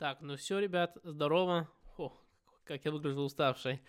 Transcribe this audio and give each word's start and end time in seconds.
Так, 0.00 0.22
ну 0.22 0.34
все, 0.38 0.58
ребят, 0.58 0.96
здорово. 1.04 1.68
О, 1.98 2.16
как 2.64 2.82
я 2.86 2.90
выгляжу 2.90 3.20
уставший. 3.20 3.82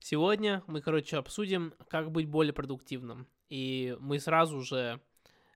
Сегодня 0.00 0.62
мы, 0.66 0.82
короче, 0.82 1.16
обсудим, 1.16 1.72
как 1.88 2.12
быть 2.12 2.28
более 2.28 2.52
продуктивным. 2.52 3.26
И 3.48 3.96
мы 3.98 4.18
сразу 4.18 4.60
же 4.60 5.00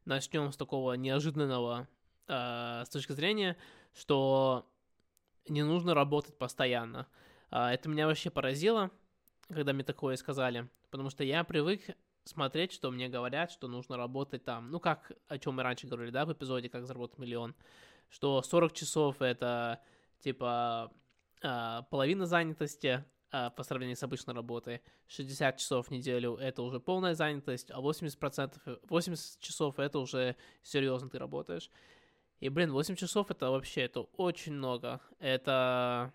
начнем 0.07 0.53
с 0.53 0.57
такого 0.57 0.95
неожиданного 0.95 1.87
э, 2.29 2.83
с 2.87 2.89
точки 2.89 3.13
зрения, 3.13 3.59
что 3.93 4.67
не 5.47 5.63
нужно 5.65 5.93
работать 5.93 6.39
постоянно. 6.39 7.07
Э, 7.51 7.67
это 7.67 7.91
меня 7.91 8.07
вообще 8.07 8.31
поразило, 8.31 8.91
когда 9.49 9.75
мне 9.75 9.85
такое 9.85 10.17
сказали, 10.17 10.67
потому 10.91 11.11
что 11.11 11.25
я 11.25 11.45
привык 11.45 11.83
смотреть, 12.25 12.73
что 12.73 12.91
мне 12.91 13.11
говорят, 13.11 13.51
что 13.51 13.69
нужно 13.69 13.99
работать 13.99 14.45
там, 14.45 14.71
ну 14.71 14.81
как, 14.81 15.13
о 15.29 15.39
чем 15.39 15.57
мы 15.57 15.63
раньше 15.63 15.87
говорили, 15.87 16.11
да, 16.11 16.25
в 16.25 16.33
эпизоде 16.33 16.71
«Как 16.71 16.87
заработать 16.87 17.19
миллион», 17.19 17.55
что 18.11 18.43
40 18.43 18.73
часов 18.73 19.23
это 19.23 19.81
типа 20.19 20.93
а, 21.43 21.83
половина 21.83 22.27
занятости 22.27 23.05
а, 23.31 23.51
по 23.51 23.63
сравнению 23.63 23.97
с 23.97 24.03
обычной 24.03 24.35
работой, 24.35 24.83
60 25.09 25.57
часов 25.57 25.89
в 25.89 25.91
неделю 25.91 26.37
это 26.37 26.63
уже 26.63 26.81
полная 26.81 27.15
занятость, 27.15 27.71
а 27.71 27.81
80%, 27.81 28.81
80 28.89 29.41
часов 29.41 29.79
это 29.79 29.99
уже 30.01 30.37
серьезно 30.63 31.09
ты 31.09 31.19
работаешь. 31.19 31.71
И, 32.41 32.49
блин, 32.49 32.73
8 32.73 32.97
часов 32.97 33.31
это 33.31 33.51
вообще, 33.51 33.83
это 33.83 34.01
очень 34.01 34.55
много. 34.55 35.01
Это, 35.19 36.13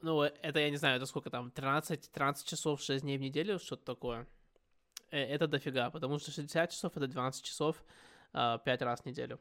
ну, 0.00 0.22
это, 0.22 0.60
я 0.60 0.70
не 0.70 0.76
знаю, 0.76 0.96
это 0.96 1.06
сколько 1.06 1.30
там, 1.30 1.50
13, 1.50 2.10
13 2.10 2.46
часов, 2.46 2.80
6 2.80 3.02
дней 3.02 3.18
в 3.18 3.20
неделю, 3.20 3.58
что-то 3.58 3.84
такое. 3.84 4.26
Э, 5.10 5.18
это 5.18 5.46
дофига, 5.46 5.90
потому 5.90 6.18
что 6.18 6.30
60 6.30 6.70
часов 6.70 6.96
это 6.96 7.06
12 7.06 7.44
часов 7.44 7.84
5 8.32 8.82
раз 8.82 9.00
в 9.00 9.06
неделю. 9.06 9.38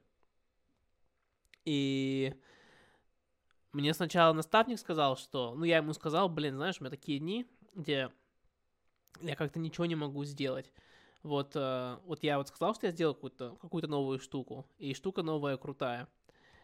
И 1.68 2.34
мне 3.74 3.94
сначала 3.94 4.32
наставник 4.32 4.80
сказал, 4.80 5.18
что... 5.18 5.54
Ну, 5.54 5.66
я 5.66 5.78
ему 5.78 5.92
сказал, 5.92 6.30
блин, 6.30 6.56
знаешь, 6.56 6.78
у 6.80 6.84
меня 6.84 6.90
такие 6.90 7.20
дни, 7.20 7.46
где 7.76 8.10
я 9.20 9.36
как-то 9.36 9.60
ничего 9.60 9.86
не 9.86 9.96
могу 9.96 10.24
сделать. 10.24 10.72
Вот, 11.24 11.52
э, 11.56 11.98
вот 12.06 12.24
я 12.24 12.38
вот 12.38 12.48
сказал, 12.48 12.74
что 12.74 12.86
я 12.86 12.94
сделал 12.94 13.16
какую-то 13.16 13.58
какую 13.60 13.86
новую 13.90 14.20
штуку, 14.20 14.66
и 14.78 14.94
штука 14.94 15.24
новая 15.24 15.58
крутая. 15.58 16.08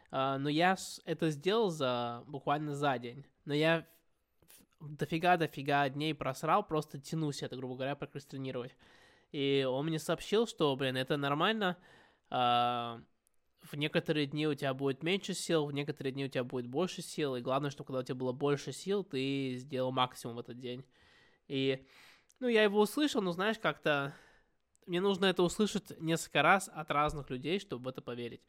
Э, 0.10 0.38
но 0.40 0.48
я 0.48 0.78
это 1.04 1.32
сделал 1.32 1.70
за 1.70 2.24
буквально 2.28 2.74
за 2.74 2.98
день. 2.98 3.26
Но 3.44 3.54
я 3.54 3.86
дофига-дофига 4.80 5.90
дней 5.90 6.16
просрал, 6.16 6.66
просто 6.66 6.98
тянусь 6.98 7.44
это, 7.44 7.58
грубо 7.58 7.76
говоря, 7.76 7.98
прокрастинировать. 7.98 8.74
И 9.34 9.68
он 9.70 9.86
мне 9.86 10.00
сообщил, 10.00 10.48
что, 10.48 10.74
блин, 10.78 10.96
это 10.96 11.18
нормально, 11.18 11.76
э, 12.30 13.02
в 13.64 13.76
некоторые 13.76 14.26
дни 14.28 14.48
у 14.48 14.54
тебя 14.54 14.74
будет 14.74 15.04
меньше 15.04 15.34
сил, 15.34 15.66
в 15.66 15.74
некоторые 15.74 16.14
дни 16.14 16.26
у 16.26 16.28
тебя 16.28 16.44
будет 16.44 16.68
больше 16.68 17.02
сил, 17.02 17.36
и 17.36 17.42
главное, 17.42 17.72
что 17.72 17.84
когда 17.84 18.00
у 18.00 18.04
тебя 18.04 18.16
было 18.16 18.32
больше 18.32 18.72
сил, 18.72 19.04
ты 19.04 19.56
сделал 19.56 19.92
максимум 19.92 20.36
в 20.36 20.40
этот 20.40 20.60
день. 20.60 20.86
И, 21.48 21.86
ну, 22.40 22.48
я 22.48 22.64
его 22.64 22.82
услышал, 22.82 23.22
но, 23.22 23.32
знаешь, 23.32 23.58
как-то 23.60 24.14
мне 24.86 25.00
нужно 25.00 25.26
это 25.26 25.44
услышать 25.44 26.00
несколько 26.02 26.42
раз 26.42 26.70
от 26.74 26.92
разных 26.92 27.30
людей, 27.30 27.60
чтобы 27.60 27.86
в 27.86 27.88
это 27.88 28.02
поверить. 28.02 28.42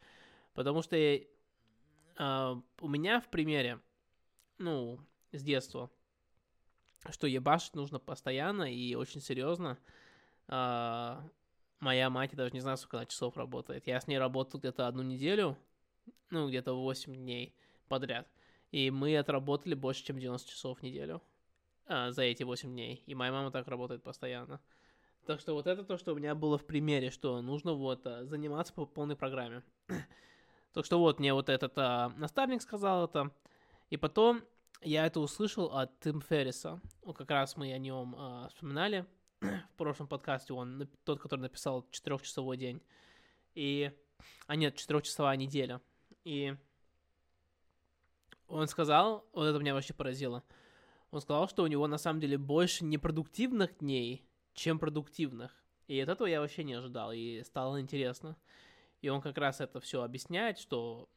Потому 0.53 0.83
что 0.83 0.97
э, 0.97 1.23
у 2.17 2.89
меня 2.89 3.20
в 3.20 3.29
примере, 3.29 3.81
ну, 4.59 4.98
с 5.33 5.42
детства, 5.42 5.91
что 7.11 7.27
ебашить 7.27 7.75
нужно 7.75 7.98
постоянно 7.98 8.73
и 8.73 8.95
очень 8.95 9.20
серьезно, 9.20 9.79
э, 10.48 11.17
моя 11.80 12.11
мать, 12.11 12.34
даже 12.34 12.53
не 12.53 12.61
знаю, 12.61 12.77
сколько 12.77 12.98
она 12.98 13.06
часов 13.06 13.36
работает. 13.36 13.86
Я 13.86 14.00
с 14.00 14.06
ней 14.06 14.19
работал 14.19 14.61
где-то 14.61 14.86
одну 14.86 15.03
неделю, 15.03 15.56
ну, 16.30 16.48
где-то 16.48 16.75
8 16.75 17.14
дней 17.14 17.55
подряд. 17.89 18.28
И 18.70 18.91
мы 18.91 19.17
отработали 19.17 19.75
больше, 19.75 20.05
чем 20.05 20.19
90 20.19 20.50
часов 20.50 20.78
в 20.78 20.83
неделю 20.83 21.22
а, 21.86 22.11
за 22.11 22.22
эти 22.22 22.42
8 22.42 22.70
дней. 22.70 23.02
И 23.06 23.14
моя 23.14 23.33
мама 23.33 23.50
так 23.50 23.69
работает 23.69 24.02
постоянно. 24.02 24.61
Так 25.27 25.41
что 25.41 25.55
вот 25.55 25.67
это 25.67 25.85
то, 25.85 25.96
что 25.96 26.12
у 26.12 26.17
меня 26.17 26.35
было 26.35 26.58
в 26.58 26.67
примере, 26.67 27.11
что 27.11 27.40
нужно 27.40 27.73
вот 27.73 28.06
а, 28.06 28.24
заниматься 28.24 28.73
по 28.73 28.85
полной 28.85 29.17
программе. 29.17 29.62
так 30.73 30.85
что 30.85 30.98
вот 30.98 31.18
мне 31.18 31.33
вот 31.33 31.48
этот 31.48 31.73
а, 31.77 32.12
наставник 32.17 32.62
сказал 32.62 33.05
это. 33.05 33.30
И 33.91 33.96
потом 33.96 34.42
я 34.83 35.06
это 35.06 35.20
услышал 35.20 35.67
от 35.77 35.98
Тим 36.01 36.20
Ферриса. 36.20 36.80
Как 37.17 37.30
раз 37.30 37.56
мы 37.56 37.73
о 37.73 37.79
нем 37.79 38.14
а, 38.18 38.48
вспоминали 38.48 39.06
в 39.44 39.77
прошлом 39.77 40.06
подкасте, 40.06 40.52
он 40.52 40.88
тот, 41.05 41.20
который 41.20 41.40
написал 41.40 41.86
четырехчасовой 41.90 42.56
день. 42.56 42.82
И... 43.55 43.92
А 44.46 44.56
нет, 44.56 44.77
четырехчасовая 44.77 45.36
неделя. 45.36 45.80
И 46.24 46.56
он 48.48 48.66
сказал, 48.68 49.27
вот 49.32 49.44
это 49.46 49.58
меня 49.58 49.74
вообще 49.74 49.94
поразило, 49.94 50.42
он 51.10 51.20
сказал, 51.20 51.48
что 51.48 51.62
у 51.62 51.66
него 51.66 51.86
на 51.86 51.98
самом 51.98 52.20
деле 52.20 52.38
больше 52.38 52.84
непродуктивных 52.84 53.78
дней, 53.78 54.27
чем 54.52 54.78
продуктивных. 54.78 55.64
И 55.86 56.00
от 56.00 56.08
этого 56.08 56.26
я 56.26 56.40
вообще 56.40 56.64
не 56.64 56.74
ожидал, 56.74 57.12
и 57.12 57.42
стало 57.44 57.80
интересно. 57.80 58.36
И 59.00 59.08
он 59.08 59.20
как 59.20 59.36
раз 59.38 59.61
это 59.61 59.80
все 59.80 60.02
объясняет, 60.02 60.58
что 60.58 61.08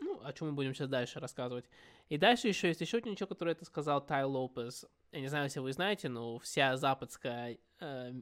ну, 0.00 0.20
о 0.24 0.32
чем 0.32 0.48
мы 0.48 0.54
будем 0.54 0.74
сейчас 0.74 0.88
дальше 0.88 1.20
рассказывать. 1.20 1.64
И 2.08 2.16
дальше 2.16 2.48
еще 2.48 2.68
есть 2.68 2.80
еще 2.80 2.98
один 2.98 3.16
человек, 3.16 3.30
который 3.30 3.52
это 3.52 3.64
сказал, 3.64 4.00
Тай 4.04 4.24
Лопес. 4.24 4.86
Я 5.12 5.20
не 5.20 5.28
знаю, 5.28 5.44
если 5.44 5.60
вы 5.60 5.72
знаете, 5.72 6.08
но 6.08 6.38
вся 6.38 6.76
западская 6.76 7.58
э, 7.80 8.12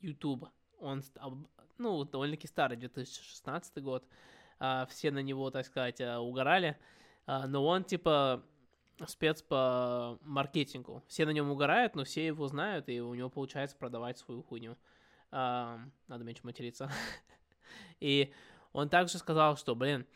YouTube, 0.00 0.48
он, 0.78 1.02
ну, 1.78 2.04
довольно-таки 2.04 2.46
старый, 2.46 2.76
2016 2.76 3.82
год, 3.82 4.06
э, 4.58 4.86
все 4.90 5.10
на 5.10 5.20
него, 5.20 5.50
так 5.50 5.66
сказать, 5.66 6.00
э, 6.00 6.16
угорали, 6.16 6.78
э, 7.26 7.46
но 7.46 7.64
он, 7.64 7.84
типа, 7.84 8.42
спец 9.06 9.42
по 9.42 10.18
маркетингу. 10.22 11.02
Все 11.06 11.24
на 11.24 11.30
нем 11.30 11.50
угорают, 11.50 11.94
но 11.94 12.04
все 12.04 12.26
его 12.26 12.46
знают, 12.48 12.88
и 12.88 13.00
у 13.00 13.14
него 13.14 13.30
получается 13.30 13.76
продавать 13.76 14.18
свою 14.18 14.42
хуйню. 14.42 14.76
Э, 15.30 15.78
надо 16.08 16.24
меньше 16.24 16.42
материться. 16.44 16.90
И 18.00 18.32
он 18.72 18.88
также 18.88 19.18
сказал, 19.18 19.56
что, 19.56 19.74
блин, 19.74 20.06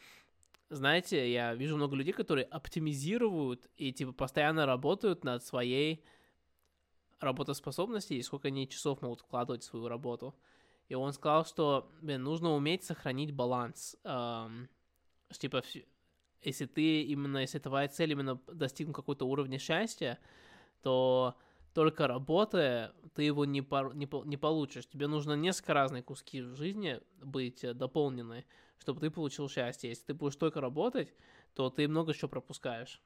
знаете, 0.70 1.32
я 1.32 1.54
вижу 1.54 1.76
много 1.76 1.96
людей, 1.96 2.12
которые 2.12 2.44
оптимизируют 2.44 3.68
и 3.76 3.92
типа 3.92 4.12
постоянно 4.12 4.66
работают 4.66 5.24
над 5.24 5.44
своей 5.44 6.04
работоспособностью 7.20 8.18
и 8.18 8.22
сколько 8.22 8.48
они 8.48 8.68
часов 8.68 9.02
могут 9.02 9.20
вкладывать 9.20 9.62
в 9.62 9.66
свою 9.66 9.88
работу. 9.88 10.34
И 10.88 10.94
он 10.94 11.12
сказал, 11.12 11.44
что, 11.44 11.90
блин, 12.02 12.22
нужно 12.22 12.50
уметь 12.50 12.84
сохранить 12.84 13.32
баланс. 13.32 13.96
Эм, 14.04 14.68
типа, 15.30 15.62
если 16.42 16.66
ты 16.66 17.02
именно, 17.02 17.38
если 17.38 17.58
твоя 17.58 17.88
цель 17.88 18.12
именно 18.12 18.40
достигнуть 18.46 18.96
какой-то 18.96 19.24
уровня 19.24 19.58
счастья, 19.58 20.18
то 20.82 21.34
только 21.72 22.06
работая, 22.06 22.92
ты 23.14 23.22
его 23.22 23.44
не, 23.44 23.62
по, 23.62 23.92
не, 23.94 24.08
не 24.26 24.36
получишь. 24.36 24.86
Тебе 24.86 25.06
нужно 25.06 25.34
несколько 25.34 25.74
разных 25.74 26.04
куски 26.04 26.42
в 26.42 26.54
жизни 26.56 27.00
быть 27.20 27.64
э, 27.64 27.72
дополнены 27.72 28.44
чтобы 28.84 29.00
ты 29.00 29.10
получил 29.10 29.48
счастье. 29.48 29.88
Если 29.88 30.04
ты 30.04 30.14
будешь 30.14 30.36
только 30.36 30.60
работать, 30.60 31.08
то 31.54 31.70
ты 31.70 31.88
много 31.88 32.12
чего 32.12 32.28
пропускаешь. 32.28 33.00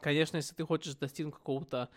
Конечно, 0.00 0.36
если 0.36 0.54
ты 0.54 0.64
хочешь 0.64 0.94
достигнуть 0.94 1.34
какого-то 1.34 1.90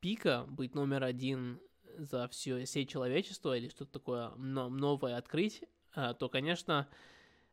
пика, 0.00 0.44
быть 0.48 0.74
номер 0.74 1.02
один 1.02 1.60
за 1.96 2.28
все, 2.28 2.64
все 2.64 2.84
человечество 2.84 3.56
или 3.56 3.68
что-то 3.68 3.92
такое 3.92 4.30
новое 4.36 5.16
открыть, 5.16 5.62
э, 5.96 6.14
то, 6.18 6.28
конечно, 6.28 6.88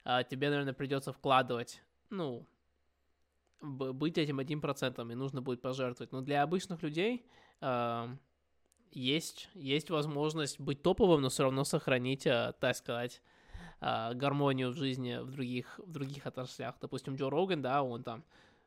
э, 0.03 0.23
тебе, 0.29 0.49
наверное, 0.49 0.73
придется 0.73 1.13
вкладывать, 1.13 1.81
ну, 2.09 2.45
быть 3.61 4.17
этим 4.17 4.39
одним 4.39 4.61
процентом, 4.61 5.11
и 5.11 5.15
нужно 5.15 5.41
будет 5.41 5.61
пожертвовать. 5.61 6.11
Но 6.11 6.21
для 6.21 6.43
обычных 6.43 6.81
людей 6.81 7.25
э, 7.61 8.07
есть, 8.91 9.49
есть 9.53 9.89
возможность 9.89 10.59
быть 10.59 10.81
топовым, 10.81 11.21
но 11.21 11.29
все 11.29 11.43
равно 11.43 11.63
сохранить, 11.63 12.23
так 12.23 12.75
сказать, 12.75 13.21
э, 13.81 14.13
гармонию 14.13 14.71
в 14.71 14.75
жизни 14.75 15.17
в 15.21 15.31
других, 15.31 15.79
в 15.79 15.91
других 15.91 16.25
отраслях. 16.25 16.75
Допустим, 16.81 17.15
Джо 17.15 17.29
Роган, 17.29 17.61
да, 17.61 17.83
он 17.83 18.03
там 18.03 18.23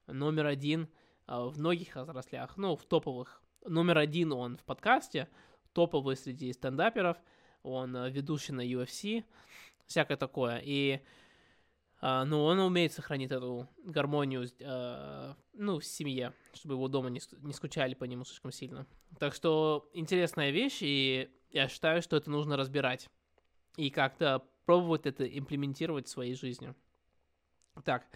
номер 0.07 0.47
один 0.47 0.89
э, 1.27 1.39
в 1.39 1.59
многих 1.59 1.97
отраслях, 1.97 2.57
ну, 2.57 2.77
в 2.77 2.85
топовых. 2.85 3.43
Номер 3.65 3.99
один 3.99 4.33
он 4.33 4.57
в 4.57 4.65
подкасте, 4.65 5.29
топовый 5.73 6.17
среди 6.17 6.53
стендаперов, 6.53 7.17
он 7.63 7.97
э, 7.97 8.11
ведущий 8.11 8.53
на 8.53 8.67
UFC, 8.67 9.25
всякое 9.87 10.17
такое. 10.17 10.61
И 10.65 11.01
ну, 12.05 12.43
он 12.43 12.59
умеет 12.59 12.93
сохранить 12.93 13.31
эту 13.31 13.69
гармонию, 13.85 14.49
ну, 15.53 15.79
в 15.79 15.85
семье, 15.85 16.33
чтобы 16.53 16.75
его 16.75 16.89
дома 16.89 17.11
не, 17.11 17.21
не 17.43 17.53
скучали 17.53 17.95
по 17.95 18.03
нему 18.03 18.25
слишком 18.25 18.51
сильно. 18.51 18.89
Так 19.21 19.35
что 19.35 19.89
интересная 19.93 20.51
вещь, 20.51 20.79
и 20.81 21.31
я 21.53 21.69
считаю, 21.69 22.03
что 22.03 22.17
это 22.17 22.29
нужно 22.29 22.57
разбирать 22.57 23.09
и 23.77 23.91
как-то 23.91 24.43
пробовать 24.65 25.07
это 25.07 25.27
имплементировать 25.27 26.07
в 26.07 26.11
своей 26.11 26.35
жизни. 26.35 26.75
Так, 27.85 28.07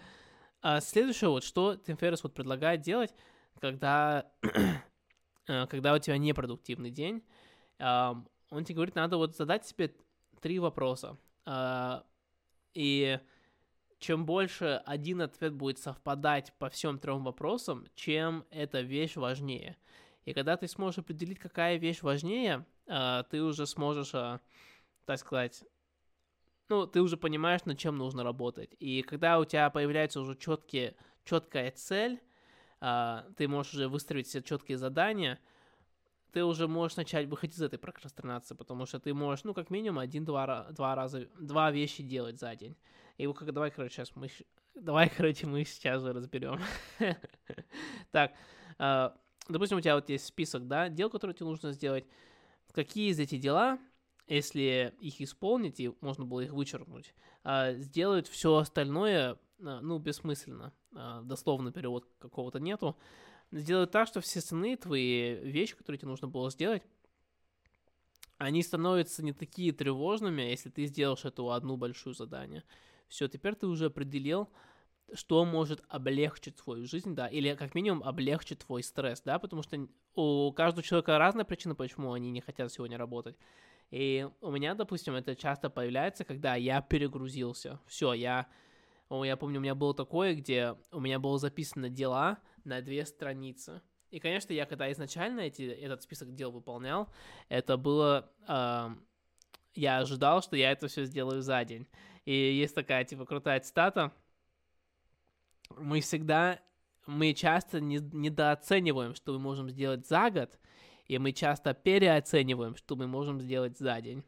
а 0.61 0.79
следующее 0.81 1.29
вот, 1.29 1.43
что 1.43 1.75
Тим 1.75 1.97
Феррис 1.97 2.23
вот 2.23 2.33
предлагает 2.33 2.81
делать, 2.81 3.13
когда, 3.59 4.31
э, 5.47 5.67
когда 5.67 5.93
у 5.93 5.99
тебя 5.99 6.17
непродуктивный 6.17 6.91
день, 6.91 7.23
он 7.79 8.63
тебе 8.63 8.75
говорит, 8.75 8.95
надо 8.95 9.17
вот 9.17 9.35
задать 9.35 9.65
себе 9.67 9.93
три 10.41 10.59
вопроса. 10.59 11.17
А, 11.45 12.05
и 12.73 13.19
чем 13.99 14.25
больше 14.25 14.81
один 14.85 15.21
ответ 15.21 15.53
будет 15.53 15.79
совпадать 15.79 16.53
по 16.59 16.69
всем 16.69 16.99
трем 16.99 17.23
вопросам, 17.23 17.85
чем 17.95 18.45
эта 18.49 18.81
вещь 18.81 19.15
важнее. 19.15 19.77
И 20.25 20.33
когда 20.33 20.57
ты 20.57 20.67
сможешь 20.67 20.99
определить, 20.99 21.39
какая 21.39 21.77
вещь 21.77 22.01
важнее, 22.01 22.65
а, 22.87 23.23
ты 23.23 23.41
уже 23.41 23.65
сможешь, 23.65 24.13
а, 24.13 24.41
так 25.05 25.19
сказать, 25.19 25.63
ну, 26.69 26.85
ты 26.85 27.01
уже 27.01 27.17
понимаешь, 27.17 27.65
над 27.65 27.77
чем 27.77 27.97
нужно 27.97 28.23
работать. 28.23 28.75
И 28.79 29.01
когда 29.01 29.39
у 29.39 29.45
тебя 29.45 29.69
появляется 29.69 30.19
уже 30.19 30.35
четкие, 30.35 30.95
четкая 31.23 31.71
цель, 31.71 32.21
а, 32.79 33.25
ты 33.37 33.47
можешь 33.47 33.73
уже 33.73 33.87
выстроить 33.87 34.27
себе 34.27 34.43
четкие 34.43 34.77
задания, 34.77 35.39
ты 36.31 36.43
уже 36.43 36.67
можешь 36.67 36.97
начать 36.97 37.27
выходить 37.27 37.55
из 37.55 37.61
этой 37.61 37.79
прокрастинации, 37.79 38.53
потому 38.53 38.85
что 38.85 38.99
ты 38.99 39.13
можешь, 39.13 39.43
ну, 39.43 39.53
как 39.53 39.69
минимум 39.69 39.99
один-два 39.99 40.67
два 40.71 40.93
раза, 40.93 41.27
два 41.39 41.71
вещи 41.71 42.03
делать 42.03 42.39
за 42.39 42.55
день. 42.55 42.75
И 43.17 43.25
вот 43.25 43.37
как, 43.37 43.51
давай, 43.53 43.71
короче, 43.71 43.95
сейчас 43.95 44.15
мы, 44.15 44.29
давай, 44.75 45.09
короче, 45.17 45.47
мы 45.47 45.63
сейчас 45.63 46.01
же 46.01 46.13
разберем. 46.13 46.59
Так, 48.11 48.33
а, 48.77 49.15
допустим, 49.47 49.77
у 49.77 49.81
тебя 49.81 49.95
вот 49.95 50.09
есть 50.09 50.25
список, 50.25 50.67
да, 50.67 50.89
дел, 50.89 51.09
которые 51.09 51.35
тебе 51.35 51.47
нужно 51.47 51.71
сделать. 51.71 52.05
Какие 52.73 53.09
из 53.09 53.19
этих 53.19 53.39
дела 53.39 53.79
если 54.27 54.93
их 54.99 55.21
исполнить, 55.21 55.79
и 55.79 55.93
можно 56.01 56.25
было 56.25 56.41
их 56.41 56.53
вычеркнуть, 56.53 57.13
а, 57.43 57.73
сделают 57.73 58.27
все 58.27 58.55
остальное, 58.55 59.37
а, 59.61 59.79
ну, 59.81 59.99
бессмысленно, 59.99 60.73
а, 60.93 61.21
дословно 61.21 61.71
перевод 61.71 62.07
какого-то 62.19 62.59
нету, 62.59 62.97
сделают 63.51 63.91
так, 63.91 64.07
что 64.07 64.21
все 64.21 64.39
остальные 64.39 64.77
твои 64.77 65.35
вещи, 65.35 65.75
которые 65.75 65.99
тебе 65.99 66.09
нужно 66.09 66.27
было 66.27 66.51
сделать, 66.51 66.83
они 68.37 68.61
становятся 68.61 69.23
не 69.23 69.33
такие 69.33 69.71
тревожными, 69.71 70.43
если 70.43 70.69
ты 70.69 70.85
сделаешь 70.85 71.25
эту 71.25 71.51
одну 71.51 71.75
большую 71.75 72.13
задание. 72.13 72.63
Все, 73.07 73.27
теперь 73.27 73.55
ты 73.55 73.65
уже 73.67 73.85
определил, 73.85 74.49
что 75.13 75.43
может 75.45 75.83
облегчить 75.87 76.57
твою 76.57 76.85
жизнь, 76.85 77.15
да, 77.15 77.27
или 77.27 77.55
как 77.55 77.73
минимум 77.73 78.03
облегчить 78.03 78.59
твой 78.59 78.83
стресс, 78.83 79.21
да, 79.21 79.39
потому 79.39 79.63
что 79.63 79.87
у 80.15 80.51
каждого 80.51 80.83
человека 80.83 81.17
разная 81.17 81.45
причина, 81.45 81.75
почему 81.75 82.13
они 82.13 82.29
не 82.29 82.41
хотят 82.41 82.71
сегодня 82.71 82.97
работать. 82.97 83.37
И 83.91 84.27
у 84.41 84.51
меня, 84.51 84.75
допустим, 84.75 85.15
это 85.15 85.35
часто 85.35 85.69
появляется, 85.69 86.25
когда 86.25 86.55
я 86.55 86.81
перегрузился. 86.81 87.79
Все, 87.87 88.13
я... 88.13 88.47
Я 89.09 89.37
помню, 89.37 89.59
у 89.59 89.63
меня 89.63 89.73
было 89.73 89.93
такое, 89.93 90.35
где 90.35 90.75
у 90.91 90.99
меня 90.99 91.17
было 91.17 91.39
записано 91.39 91.89
дела 91.89 92.39
на 92.65 92.81
две 92.81 93.05
страницы. 93.05 93.81
И, 94.11 94.19
конечно, 94.19 94.51
я 94.51 94.65
когда 94.65 94.91
изначально 94.91 95.41
эти, 95.41 95.61
этот 95.61 96.03
список 96.03 96.33
дел 96.35 96.51
выполнял, 96.51 97.09
это 97.47 97.77
было... 97.77 98.29
Э, 98.47 98.89
я 99.75 99.99
ожидал, 99.99 100.41
что 100.41 100.57
я 100.57 100.71
это 100.71 100.87
все 100.87 101.05
сделаю 101.05 101.41
за 101.41 101.63
день. 101.63 101.87
И 102.25 102.33
есть 102.33 102.75
такая, 102.75 103.05
типа, 103.05 103.25
крутая 103.25 103.59
цитата. 103.61 104.11
Мы 105.77 106.01
всегда, 106.01 106.59
мы 107.05 107.33
часто 107.33 107.79
не, 107.79 107.99
недооцениваем, 107.99 109.15
что 109.15 109.33
мы 109.33 109.39
можем 109.39 109.69
сделать 109.69 110.07
за 110.07 110.29
год, 110.29 110.59
и 111.07 111.17
мы 111.17 111.31
часто 111.31 111.73
переоцениваем, 111.73 112.75
что 112.75 112.95
мы 112.95 113.07
можем 113.07 113.41
сделать 113.41 113.77
за 113.77 113.99
день. 114.01 114.23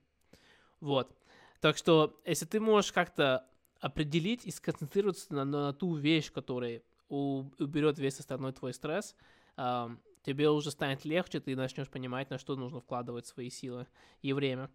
Вот. 0.79 1.15
Так 1.59 1.77
что, 1.77 2.19
если 2.25 2.45
ты 2.45 2.59
можешь 2.59 2.91
как-то 2.91 3.45
определить 3.79 4.45
и 4.45 4.51
сконцентрироваться 4.51 5.33
на, 5.33 5.45
на 5.45 5.73
ту 5.73 5.95
вещь, 5.95 6.31
которая 6.31 6.81
уберет 7.09 7.97
весь 7.97 8.19
остальной 8.19 8.53
твой 8.53 8.73
стресс, 8.73 9.15
э, 9.57 9.89
тебе 10.23 10.49
уже 10.49 10.71
станет 10.71 11.05
легче, 11.05 11.39
ты 11.39 11.55
начнешь 11.55 11.89
понимать, 11.89 12.29
на 12.29 12.37
что 12.37 12.55
нужно 12.55 12.79
вкладывать 12.79 13.25
свои 13.25 13.49
силы 13.49 13.87
и 14.21 14.31
время. 14.33 14.69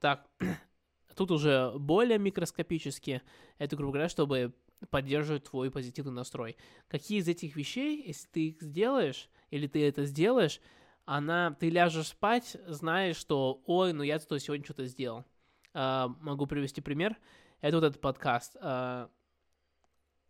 Так, 0.00 0.28
тут 1.16 1.30
уже 1.30 1.72
более 1.76 2.18
микроскопически, 2.18 3.22
это, 3.58 3.76
грубо 3.76 3.92
говоря, 3.92 4.08
чтобы 4.08 4.52
поддерживать 4.90 5.44
твой 5.44 5.70
позитивный 5.70 6.12
настрой. 6.12 6.56
Какие 6.88 7.18
из 7.18 7.28
этих 7.28 7.56
вещей, 7.56 8.04
если 8.06 8.28
ты 8.28 8.48
их 8.48 8.62
сделаешь, 8.62 9.28
или 9.50 9.66
ты 9.66 9.86
это 9.86 10.04
сделаешь, 10.04 10.60
она, 11.08 11.52
ты 11.58 11.70
ляжешь 11.70 12.08
спать, 12.08 12.58
знаешь, 12.66 13.16
что, 13.16 13.62
ой, 13.64 13.94
ну 13.94 14.02
я 14.02 14.18
зато 14.18 14.36
сегодня 14.36 14.62
что-то 14.62 14.84
сделал. 14.84 15.24
Uh, 15.72 16.14
могу 16.20 16.46
привести 16.46 16.82
пример. 16.82 17.16
Это 17.62 17.78
вот 17.78 17.84
этот 17.84 18.00
подкаст. 18.02 18.56
Uh, 18.56 19.08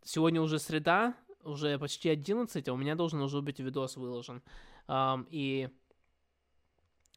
сегодня 0.03 0.41
уже 0.41 0.57
среда, 0.57 1.15
уже 1.43 1.77
почти 1.79 2.07
11, 2.07 2.65
а 2.65 2.73
у 2.73 2.77
меня 2.77 2.95
должен 2.95 3.19
уже 3.19 3.41
быть 3.41 3.59
видос 3.59 3.97
выложен. 3.97 4.41
Um, 4.87 5.27
и 5.29 5.69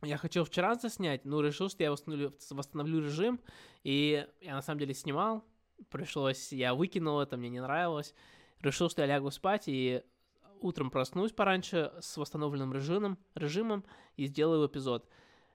я 0.03 0.17
хотел 0.17 0.44
вчера 0.44 0.75
заснять, 0.75 1.25
но 1.25 1.41
решил, 1.41 1.69
что 1.69 1.85
я 1.85 1.93
восстановлю, 1.93 2.37
восстановлю 2.50 2.99
режим, 3.00 3.41
и 3.85 4.26
я 4.41 4.55
на 4.56 4.62
самом 4.62 4.81
деле 4.81 4.93
снимал, 4.93 5.44
пришлось, 5.88 6.53
я 6.53 6.75
выкинул 6.75 7.20
это, 7.20 7.37
мне 7.37 7.49
не 7.49 7.61
нравилось, 7.61 8.12
решил, 8.61 8.91
что 8.91 9.03
я 9.03 9.06
лягу 9.06 9.31
спать, 9.31 9.64
и 9.69 10.03
утром 10.64 10.91
проснусь 10.91 11.32
пораньше 11.32 11.93
с 12.00 12.17
восстановленным 12.17 12.73
режимом, 12.73 13.19
режимом 13.35 13.85
и 14.17 14.26
сделаю 14.26 14.67
эпизод. 14.69 15.09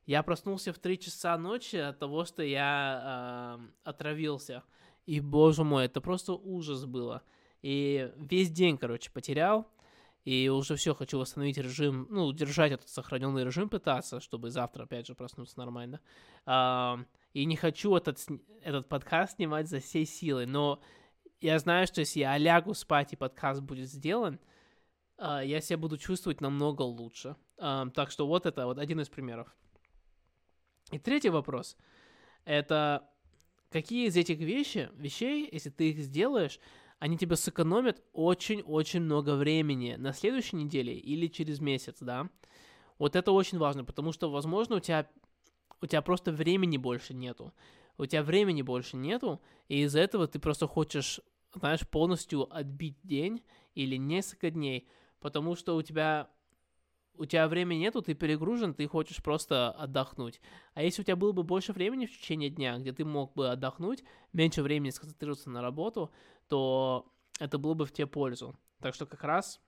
Я 0.06 0.24
проснулся 0.24 0.72
в 0.72 0.80
3 0.80 1.00
часа 1.00 1.38
ночи 1.38 1.76
от 1.76 2.00
того, 2.00 2.24
что 2.24 2.42
я 2.42 3.60
э, 3.60 3.90
отравился. 3.90 4.64
И, 5.06 5.20
боже 5.20 5.64
мой, 5.64 5.86
это 5.86 6.00
просто 6.00 6.34
ужас 6.34 6.86
было. 6.86 7.24
И 7.62 8.12
весь 8.16 8.50
день, 8.50 8.78
короче, 8.78 9.12
потерял. 9.12 9.68
И 10.24 10.50
уже 10.50 10.76
все, 10.76 10.94
хочу 10.94 11.20
восстановить 11.20 11.58
режим, 11.58 12.08
ну, 12.10 12.32
держать 12.32 12.74
этот 12.74 12.90
сохраненный 12.90 13.46
режим, 13.46 13.70
пытаться, 13.70 14.20
чтобы 14.20 14.50
завтра, 14.50 14.84
опять 14.84 15.08
же, 15.08 15.16
проснуться 15.16 15.58
нормально. 15.58 16.00
Э, 16.46 16.98
и 17.34 17.46
не 17.46 17.56
хочу 17.56 17.96
этот, 17.96 18.26
этот 18.62 18.88
подкаст 18.88 19.36
снимать 19.36 19.68
за 19.68 19.80
всей 19.80 20.06
силы. 20.06 20.46
Но 20.46 20.82
я 21.42 21.60
знаю, 21.60 21.86
что 21.86 22.02
если 22.02 22.22
я 22.22 22.38
лягу 22.38 22.74
спать 22.74 23.14
и 23.14 23.18
подкаст 23.18 23.62
будет 23.62 23.90
сделан, 23.90 24.40
я 25.18 25.62
себя 25.62 25.78
буду 25.78 25.98
чувствовать 25.98 26.42
намного 26.42 26.82
лучше. 26.84 27.36
Так 27.58 28.12
что 28.12 28.28
вот 28.28 28.46
это 28.46 28.66
вот 28.66 28.78
один 28.78 29.00
из 29.00 29.10
примеров. 29.10 29.56
И 30.92 31.00
третий 31.00 31.30
вопрос. 31.30 31.76
Это 32.46 33.10
какие 33.70 34.08
из 34.08 34.16
этих 34.16 34.40
вещей, 34.40 34.88
вещей, 34.94 35.50
если 35.52 35.70
ты 35.70 35.90
их 35.90 36.00
сделаешь, 36.00 36.60
они 37.00 37.18
тебе 37.18 37.36
сэкономят 37.36 38.02
очень-очень 38.14 39.02
много 39.02 39.36
времени 39.36 39.96
на 39.98 40.14
следующей 40.14 40.56
неделе 40.56 40.98
или 40.98 41.28
через 41.28 41.60
месяц, 41.60 41.98
да? 42.00 42.30
Вот 42.98 43.16
это 43.16 43.32
очень 43.32 43.58
важно, 43.60 43.84
потому 43.84 44.12
что, 44.12 44.32
возможно, 44.32 44.78
у 44.78 44.80
тебя, 44.80 45.08
у 45.82 45.86
тебя 45.86 46.02
просто 46.02 46.32
времени 46.32 46.78
больше 46.78 47.14
нету. 47.14 47.54
У 48.00 48.06
тебя 48.06 48.24
времени 48.24 48.62
больше 48.62 48.98
нету, 48.98 49.42
и 49.68 49.82
из-за 49.82 50.00
этого 50.00 50.28
ты 50.28 50.40
просто 50.40 50.68
хочешь, 50.68 51.20
знаешь, 51.54 51.88
полностью 51.88 52.48
отбить 52.56 52.98
день 53.04 53.44
или 53.76 53.96
несколько 53.98 54.50
дней, 54.50 54.88
потому 55.20 55.56
что 55.56 55.76
у 55.76 55.82
тебя 55.82 56.30
у 57.18 57.26
тебя 57.26 57.48
времени 57.48 57.80
нету, 57.80 58.02
ты 58.02 58.14
перегружен, 58.14 58.74
ты 58.74 58.88
хочешь 58.88 59.22
просто 59.24 59.72
отдохнуть. 59.72 60.40
А 60.76 60.84
если 60.84 61.02
у 61.02 61.04
тебя 61.04 61.16
было 61.16 61.32
бы 61.32 61.44
больше 61.44 61.74
времени 61.74 62.06
в 62.06 62.12
течение 62.12 62.50
дня, 62.50 62.78
где 62.78 62.94
ты 62.94 63.06
мог 63.06 63.34
бы 63.34 63.50
отдохнуть, 63.50 64.04
меньше 64.34 64.62
времени 64.62 64.92
сконцентрироваться 64.92 65.50
на 65.50 65.62
работу, 65.62 66.12
то 66.48 67.12
это 67.40 67.58
было 67.58 67.74
бы 67.74 67.86
в 67.86 67.92
тебе 67.92 68.08
пользу. 68.08 68.56
Так 68.82 68.94
что 68.94 69.06
как 69.06 69.24
раз 69.24 69.60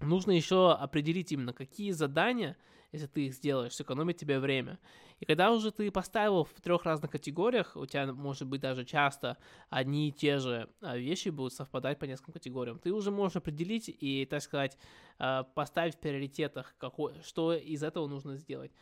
нужно 0.00 0.30
еще 0.30 0.72
определить 0.72 1.32
именно, 1.32 1.52
какие 1.52 1.90
задания 1.90 2.56
если 2.92 3.06
ты 3.06 3.26
их 3.26 3.34
сделаешь, 3.34 3.74
сэкономит 3.74 4.18
тебе 4.18 4.38
время. 4.38 4.78
И 5.18 5.24
когда 5.24 5.50
уже 5.50 5.70
ты 5.70 5.90
поставил 5.90 6.44
в 6.44 6.60
трех 6.60 6.84
разных 6.84 7.10
категориях, 7.10 7.74
у 7.74 7.86
тебя, 7.86 8.12
может 8.12 8.46
быть, 8.46 8.60
даже 8.60 8.84
часто 8.84 9.38
одни 9.70 10.08
и 10.08 10.12
те 10.12 10.38
же 10.38 10.68
а, 10.80 10.96
вещи 10.96 11.30
будут 11.30 11.54
совпадать 11.54 11.98
по 11.98 12.04
нескольким 12.04 12.34
категориям, 12.34 12.78
ты 12.78 12.92
уже 12.92 13.10
можешь 13.10 13.36
определить 13.36 13.88
и, 13.88 14.26
так 14.26 14.42
сказать, 14.42 14.76
а, 15.18 15.44
поставить 15.44 15.94
в 15.94 16.00
приоритетах, 16.00 16.74
какой, 16.78 17.14
что 17.24 17.54
из 17.54 17.82
этого 17.82 18.06
нужно 18.06 18.36
сделать. 18.36 18.72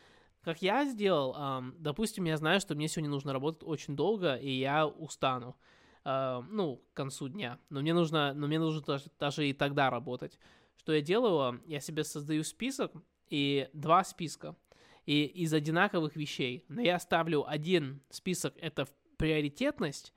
Как 0.43 0.63
я 0.63 0.87
сделал, 0.87 1.37
допустим, 1.77 2.25
я 2.25 2.39
знаю, 2.39 2.61
что 2.61 2.75
мне 2.75 2.89
сегодня 2.89 3.11
нужно 3.11 3.35
работать 3.35 3.63
очень 3.63 3.95
долго, 3.95 4.37
и 4.37 4.51
я 4.51 4.87
устану. 4.87 5.55
ну, 6.03 6.83
к 6.95 6.97
концу 6.97 7.29
дня. 7.29 7.59
Но 7.69 7.83
мне 7.83 7.93
нужно, 7.93 8.33
но 8.33 8.47
мне 8.47 8.59
нужно 8.59 8.81
даже, 8.81 9.11
даже 9.19 9.47
и 9.47 9.53
тогда 9.53 9.91
работать. 9.91 10.39
Что 10.79 10.95
я 10.95 11.03
делаю? 11.03 11.61
Я 11.67 11.79
себе 11.81 12.05
создаю 12.05 12.43
список, 12.43 12.91
и 13.31 13.69
два 13.73 14.05
списка 14.05 14.57
и 15.07 15.25
из 15.25 15.55
одинаковых 15.55 16.17
вещей. 16.17 16.65
Но 16.69 16.83
я 16.83 16.99
ставлю 16.99 17.49
один 17.49 18.03
список, 18.11 18.55
это 18.59 18.87
приоритетность, 19.17 20.13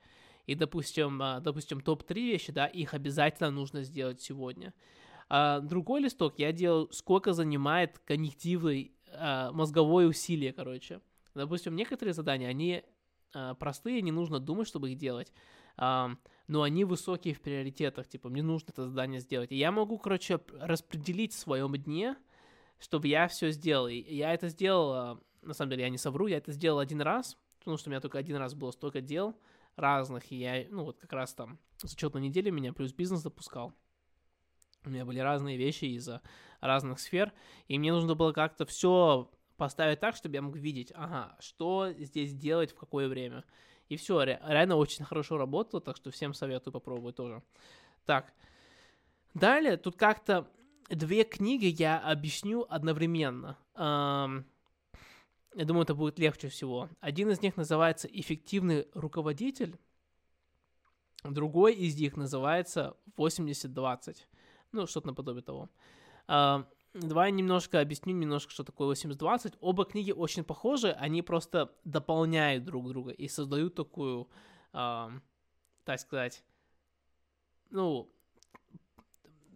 и, 0.46 0.54
допустим, 0.54 1.20
а, 1.22 1.40
допустим 1.40 1.80
топ-3 1.80 2.14
вещи, 2.14 2.52
да, 2.52 2.66
их 2.66 2.92
обязательно 2.92 3.50
нужно 3.50 3.82
сделать 3.82 4.20
сегодня. 4.20 4.74
А 5.28 5.60
другой 5.60 6.02
листок 6.02 6.38
я 6.38 6.52
делаю, 6.52 6.88
сколько 6.92 7.32
занимает 7.32 7.98
конъюнктивный 8.00 8.92
а, 9.08 9.52
мозговое 9.52 10.06
усилие, 10.06 10.52
короче. 10.52 11.00
Допустим, 11.34 11.74
некоторые 11.74 12.12
задания, 12.14 12.48
они 12.48 12.84
простые, 13.58 14.00
не 14.00 14.12
нужно 14.12 14.38
думать, 14.38 14.68
чтобы 14.68 14.92
их 14.92 14.98
делать, 14.98 15.32
но 15.76 16.62
они 16.62 16.84
высокие 16.84 17.34
в 17.34 17.40
приоритетах, 17.40 18.06
типа, 18.06 18.28
мне 18.28 18.44
нужно 18.44 18.70
это 18.70 18.86
задание 18.86 19.18
сделать. 19.18 19.50
И 19.50 19.56
я 19.56 19.72
могу, 19.72 19.98
короче, 19.98 20.38
распределить 20.60 21.32
в 21.32 21.38
своем 21.38 21.72
дне, 21.74 22.16
чтобы 22.78 23.08
я 23.08 23.28
все 23.28 23.50
сделал. 23.50 23.88
И 23.88 24.14
я 24.14 24.32
это 24.32 24.48
сделал, 24.48 25.20
на 25.42 25.54
самом 25.54 25.70
деле, 25.70 25.84
я 25.84 25.90
не 25.90 25.98
совру, 25.98 26.26
я 26.26 26.38
это 26.38 26.52
сделал 26.52 26.78
один 26.78 27.00
раз, 27.00 27.36
потому 27.58 27.76
что 27.76 27.88
у 27.88 27.92
меня 27.92 28.00
только 28.00 28.18
один 28.18 28.36
раз 28.36 28.54
было 28.54 28.70
столько 28.70 29.00
дел 29.00 29.38
разных, 29.76 30.30
и 30.30 30.36
я, 30.36 30.66
ну, 30.70 30.84
вот 30.84 30.98
как 30.98 31.12
раз 31.12 31.34
там 31.34 31.58
с 31.78 31.92
учетной 31.92 32.20
недели 32.20 32.50
меня 32.50 32.72
плюс 32.72 32.92
бизнес 32.92 33.20
запускал. 33.20 33.72
У 34.84 34.90
меня 34.90 35.04
были 35.04 35.18
разные 35.18 35.56
вещи 35.56 35.86
из 35.86 36.08
разных 36.60 37.00
сфер, 37.00 37.32
и 37.68 37.78
мне 37.78 37.92
нужно 37.92 38.14
было 38.14 38.32
как-то 38.32 38.66
все 38.66 39.30
поставить 39.56 40.00
так, 40.00 40.16
чтобы 40.16 40.34
я 40.34 40.42
мог 40.42 40.56
видеть, 40.56 40.92
ага, 40.94 41.36
что 41.40 41.90
здесь 41.96 42.34
делать, 42.34 42.72
в 42.72 42.76
какое 42.76 43.08
время. 43.08 43.44
И 43.88 43.96
все, 43.96 44.22
реально 44.22 44.76
очень 44.76 45.04
хорошо 45.04 45.36
работало, 45.38 45.80
так 45.80 45.96
что 45.96 46.10
всем 46.10 46.34
советую 46.34 46.72
попробовать 46.72 47.16
тоже. 47.16 47.42
Так, 48.04 48.32
далее 49.32 49.76
тут 49.76 49.96
как-то 49.96 50.48
две 50.88 51.24
книги 51.24 51.66
я 51.66 51.98
объясню 51.98 52.66
одновременно. 52.68 53.58
Я 53.76 55.64
думаю, 55.64 55.84
это 55.84 55.94
будет 55.94 56.18
легче 56.18 56.48
всего. 56.48 56.88
Один 57.00 57.30
из 57.30 57.40
них 57.40 57.56
называется 57.56 58.08
«Эффективный 58.08 58.88
руководитель», 58.92 59.78
другой 61.22 61.74
из 61.74 61.96
них 61.98 62.16
называется 62.16 62.96
«80-20». 63.16 64.16
Ну, 64.72 64.86
что-то 64.88 65.06
наподобие 65.08 65.42
того. 65.42 65.70
Давай 66.94 67.32
немножко 67.32 67.80
объясню 67.80 68.14
немножко, 68.14 68.52
что 68.52 68.62
такое 68.62 68.94
80-20. 68.94 69.56
Оба 69.60 69.84
книги 69.84 70.12
очень 70.12 70.44
похожи, 70.44 70.92
они 70.92 71.22
просто 71.22 71.72
дополняют 71.84 72.64
друг 72.64 72.88
друга 72.88 73.10
и 73.10 73.26
создают 73.26 73.74
такую, 73.74 74.28
э, 74.72 75.08
так 75.84 75.98
сказать, 75.98 76.44
ну, 77.70 78.08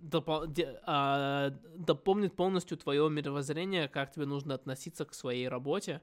допол- 0.03 0.47
де- 0.47 0.81
э, 0.87 1.51
дополнит 1.77 2.37
полностью 2.37 2.77
твое 2.77 3.09
мировоззрение, 3.11 3.89
как 3.89 4.13
тебе 4.13 4.27
нужно 4.27 4.55
относиться 4.55 5.05
к 5.05 5.15
своей 5.15 5.49
работе 5.49 6.01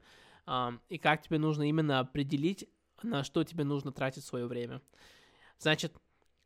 э, 0.48 0.70
и 0.90 0.98
как 0.98 1.22
тебе 1.22 1.40
нужно 1.40 1.68
именно 1.68 2.00
определить, 2.00 2.68
на 3.04 3.24
что 3.24 3.44
тебе 3.44 3.64
нужно 3.64 3.92
тратить 3.92 4.24
свое 4.24 4.48
время. 4.48 4.82
Значит, 5.60 5.94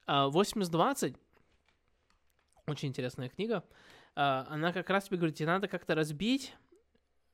э, 0.08 0.12
80-20 0.12 1.18
очень 2.70 2.89
интересная 2.89 3.29
книга. 3.29 3.63
А, 4.15 4.46
она 4.50 4.72
как 4.72 4.89
раз 4.89 5.06
тебе 5.06 5.18
говорит, 5.18 5.36
тебе 5.36 5.48
надо 5.48 5.68
как-то 5.68 5.96
разбить 5.96 6.56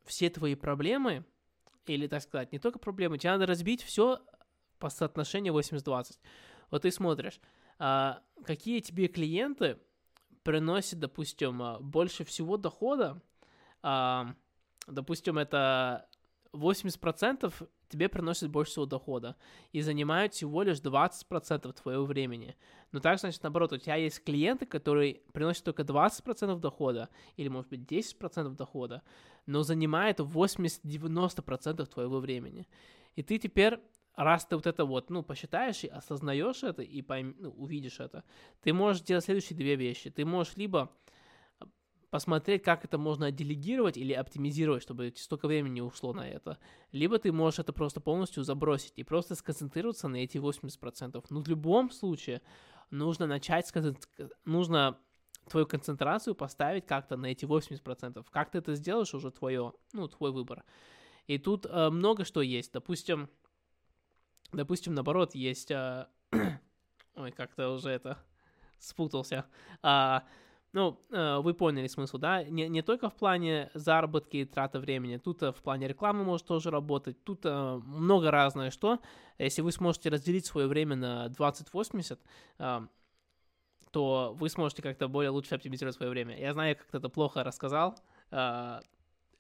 все 0.06 0.30
твои 0.30 0.56
проблемы, 0.56 1.26
или, 1.86 2.08
так 2.08 2.22
сказать, 2.22 2.52
не 2.52 2.60
только 2.60 2.80
проблемы, 2.80 3.18
тебе 3.18 3.32
надо 3.32 3.46
разбить 3.46 3.84
все 3.84 4.22
по 4.80 4.90
соотношению 4.90 5.54
80-20. 5.54 6.20
Вот 6.72 6.82
ты 6.82 6.92
смотришь, 6.92 7.40
а, 7.80 8.22
какие 8.46 8.80
тебе 8.80 9.08
клиенты 9.08 9.78
приносят, 10.46 11.00
допустим, 11.00 11.62
а, 11.62 11.80
больше 11.80 12.24
всего 12.24 12.56
дохода, 12.58 13.22
допустим, 14.88 15.38
это 15.38 16.08
80% 16.54 17.68
тебе 17.90 18.10
приносит 18.10 18.50
больше 18.50 18.72
всего 18.72 18.86
дохода 18.86 19.36
и 19.74 19.82
занимают 19.82 20.34
всего 20.34 20.64
лишь 20.64 20.80
20% 20.80 21.74
твоего 21.74 22.06
времени. 22.06 22.56
Но 22.92 23.00
так, 23.00 23.20
значит, 23.20 23.44
наоборот, 23.44 23.74
у 23.74 23.78
тебя 23.78 23.96
есть 23.96 24.24
клиенты, 24.24 24.66
которые 24.66 25.22
приносят 25.34 25.64
только 25.66 25.84
20% 25.84 26.60
дохода 26.60 27.10
или, 27.38 27.48
может 27.48 27.70
быть, 27.70 27.82
10% 27.82 28.56
дохода, 28.56 29.02
но 29.46 29.64
занимают 29.64 30.20
80-90% 30.20 31.86
твоего 31.86 32.20
времени. 32.20 32.68
И 33.16 33.24
ты 33.24 33.38
теперь 33.38 33.80
раз 34.16 34.46
ты 34.46 34.56
вот 34.56 34.68
это 34.68 34.86
вот, 34.86 35.10
ну, 35.10 35.24
посчитаешь 35.24 35.84
и 35.84 35.88
осознаешь 35.88 36.64
это, 36.64 36.82
и 36.82 37.02
пойм, 37.02 37.36
ну, 37.40 37.50
увидишь 37.50 38.00
это, 38.00 38.24
ты 38.62 38.74
можешь 38.74 39.02
делать 39.02 39.26
следующие 39.26 39.58
две 39.58 39.76
вещи. 39.76 40.10
Ты 40.10 40.26
можешь 40.26 40.56
либо 40.56 40.92
посмотреть, 42.10 42.64
как 42.64 42.86
это 42.86 42.98
можно 42.98 43.30
делегировать 43.30 43.98
или 43.98 44.14
оптимизировать, 44.14 44.82
чтобы 44.82 45.14
столько 45.18 45.48
времени 45.48 45.82
ушло 45.82 46.14
на 46.14 46.26
это. 46.26 46.58
Либо 46.94 47.20
ты 47.20 47.32
можешь 47.34 47.60
это 47.60 47.74
просто 47.74 48.00
полностью 48.00 48.44
забросить 48.44 48.94
и 48.96 49.04
просто 49.04 49.36
сконцентрироваться 49.36 50.08
на 50.08 50.18
эти 50.18 50.38
80%. 50.38 51.26
Но 51.30 51.42
в 51.42 51.48
любом 51.50 51.92
случае 51.92 52.42
нужно 52.90 53.28
начать, 53.28 53.70
нужно 54.46 54.98
твою 55.50 55.66
концентрацию 55.66 56.36
поставить 56.36 56.86
как-то 56.86 57.18
на 57.18 57.28
эти 57.28 57.46
80%. 57.46 58.26
Как 58.32 58.50
ты 58.50 58.60
это 58.60 58.76
сделаешь, 58.76 59.14
уже 59.14 59.32
твое, 59.32 59.74
ну, 59.94 60.08
твой 60.08 60.32
выбор. 60.32 60.64
И 61.28 61.38
тут 61.38 61.66
э, 61.66 61.90
много 61.90 62.24
что 62.24 62.42
есть. 62.42 62.72
Допустим, 62.72 63.30
допустим, 64.56 64.94
наоборот, 64.94 65.36
есть... 65.36 65.72
Э, 65.72 66.08
ой, 67.16 67.32
как-то 67.32 67.70
уже 67.70 67.90
это 67.90 68.18
спутался. 68.80 69.46
А, 69.82 70.24
ну, 70.76 71.00
э, 71.10 71.38
вы 71.38 71.54
поняли 71.54 71.88
смысл, 71.88 72.18
да? 72.18 72.44
Не, 72.44 72.68
не 72.68 72.82
только 72.82 73.10
в 73.10 73.16
плане 73.16 73.72
заработки 73.74 74.38
и 74.38 74.46
траты 74.46 74.80
времени, 74.80 75.16
тут 75.16 75.42
э, 75.42 75.54
в 75.54 75.62
плане 75.62 75.88
рекламы 75.88 76.26
может 76.26 76.46
тоже 76.46 76.70
работать, 76.70 77.24
тут 77.24 77.46
э, 77.46 77.82
много 77.86 78.30
разное 78.30 78.72
что. 78.72 79.00
Если 79.38 79.62
вы 79.62 79.72
сможете 79.72 80.10
разделить 80.10 80.46
свое 80.46 80.68
время 80.68 80.98
на 80.98 81.28
20-80, 81.28 82.20
то 83.92 84.36
вы 84.38 84.50
сможете 84.50 84.82
как-то 84.82 85.08
более 85.08 85.30
лучше 85.30 85.56
оптимизировать 85.56 85.96
свое 85.96 86.12
время. 86.12 86.38
Я 86.38 86.52
знаю, 86.52 86.76
как 86.76 86.94
это 86.94 87.08
плохо 87.08 87.46
рассказал, 87.46 87.96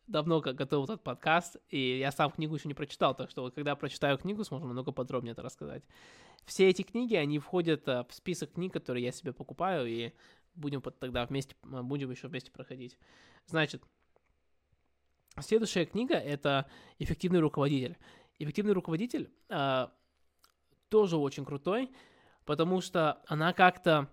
давно 0.07 0.39
готовил 0.39 0.85
этот 0.85 1.03
подкаст, 1.03 1.57
и 1.69 1.99
я 1.99 2.11
сам 2.11 2.31
книгу 2.31 2.55
еще 2.55 2.67
не 2.67 2.73
прочитал, 2.73 3.15
так 3.15 3.29
что 3.29 3.41
вот 3.41 3.55
когда 3.55 3.75
прочитаю 3.75 4.17
книгу, 4.17 4.43
сможем 4.43 4.69
много 4.69 4.91
подробнее 4.91 5.33
это 5.33 5.41
рассказать. 5.41 5.83
Все 6.45 6.69
эти 6.69 6.83
книги, 6.83 7.15
они 7.15 7.39
входят 7.39 7.85
в 7.87 8.07
список 8.11 8.53
книг, 8.53 8.73
которые 8.73 9.03
я 9.03 9.11
себе 9.11 9.33
покупаю, 9.33 9.87
и 9.87 10.11
будем 10.53 10.81
тогда 10.81 11.25
вместе, 11.25 11.55
будем 11.63 12.11
еще 12.11 12.27
вместе 12.27 12.51
проходить. 12.51 12.97
Значит, 13.47 13.83
следующая 15.39 15.85
книга— 15.85 16.15
это 16.15 16.69
«Эффективный 16.99 17.39
руководитель». 17.39 17.97
«Эффективный 18.37 18.73
руководитель» 18.73 19.31
э, 19.49 19.87
тоже 20.89 21.17
очень 21.17 21.45
крутой, 21.45 21.89
потому 22.45 22.81
что 22.81 23.21
она 23.27 23.53
как-то 23.53 24.09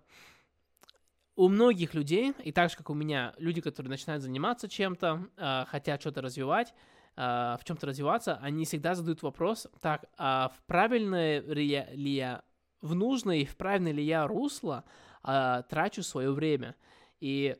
у 1.37 1.49
многих 1.49 1.95
людей, 1.95 2.35
и 2.45 2.53
так 2.53 2.71
же, 2.71 2.77
как 2.77 2.91
у 2.91 2.95
меня, 2.95 3.35
люди, 3.39 3.61
которые 3.61 3.91
начинают 3.91 4.23
заниматься 4.23 4.69
чем-то, 4.69 5.29
э, 5.37 5.65
хотят 5.69 6.01
что-то 6.01 6.21
развивать, 6.21 6.75
э, 7.17 7.21
в 7.23 7.61
чем-то 7.65 7.87
развиваться, 7.87 8.39
они 8.43 8.65
всегда 8.65 8.95
задают 8.95 9.23
вопрос, 9.23 9.67
так, 9.81 10.05
а 10.19 10.53
в 10.57 10.63
правильное 10.67 11.41
ли 11.41 12.11
я, 12.11 12.43
в 12.81 12.95
нужное 12.95 13.39
и 13.39 13.45
в 13.45 13.57
правильное 13.57 13.93
ли 13.93 14.05
я 14.05 14.27
русло 14.27 14.85
а, 15.23 15.63
трачу 15.63 16.03
свое 16.03 16.33
время. 16.33 16.75
И 17.21 17.57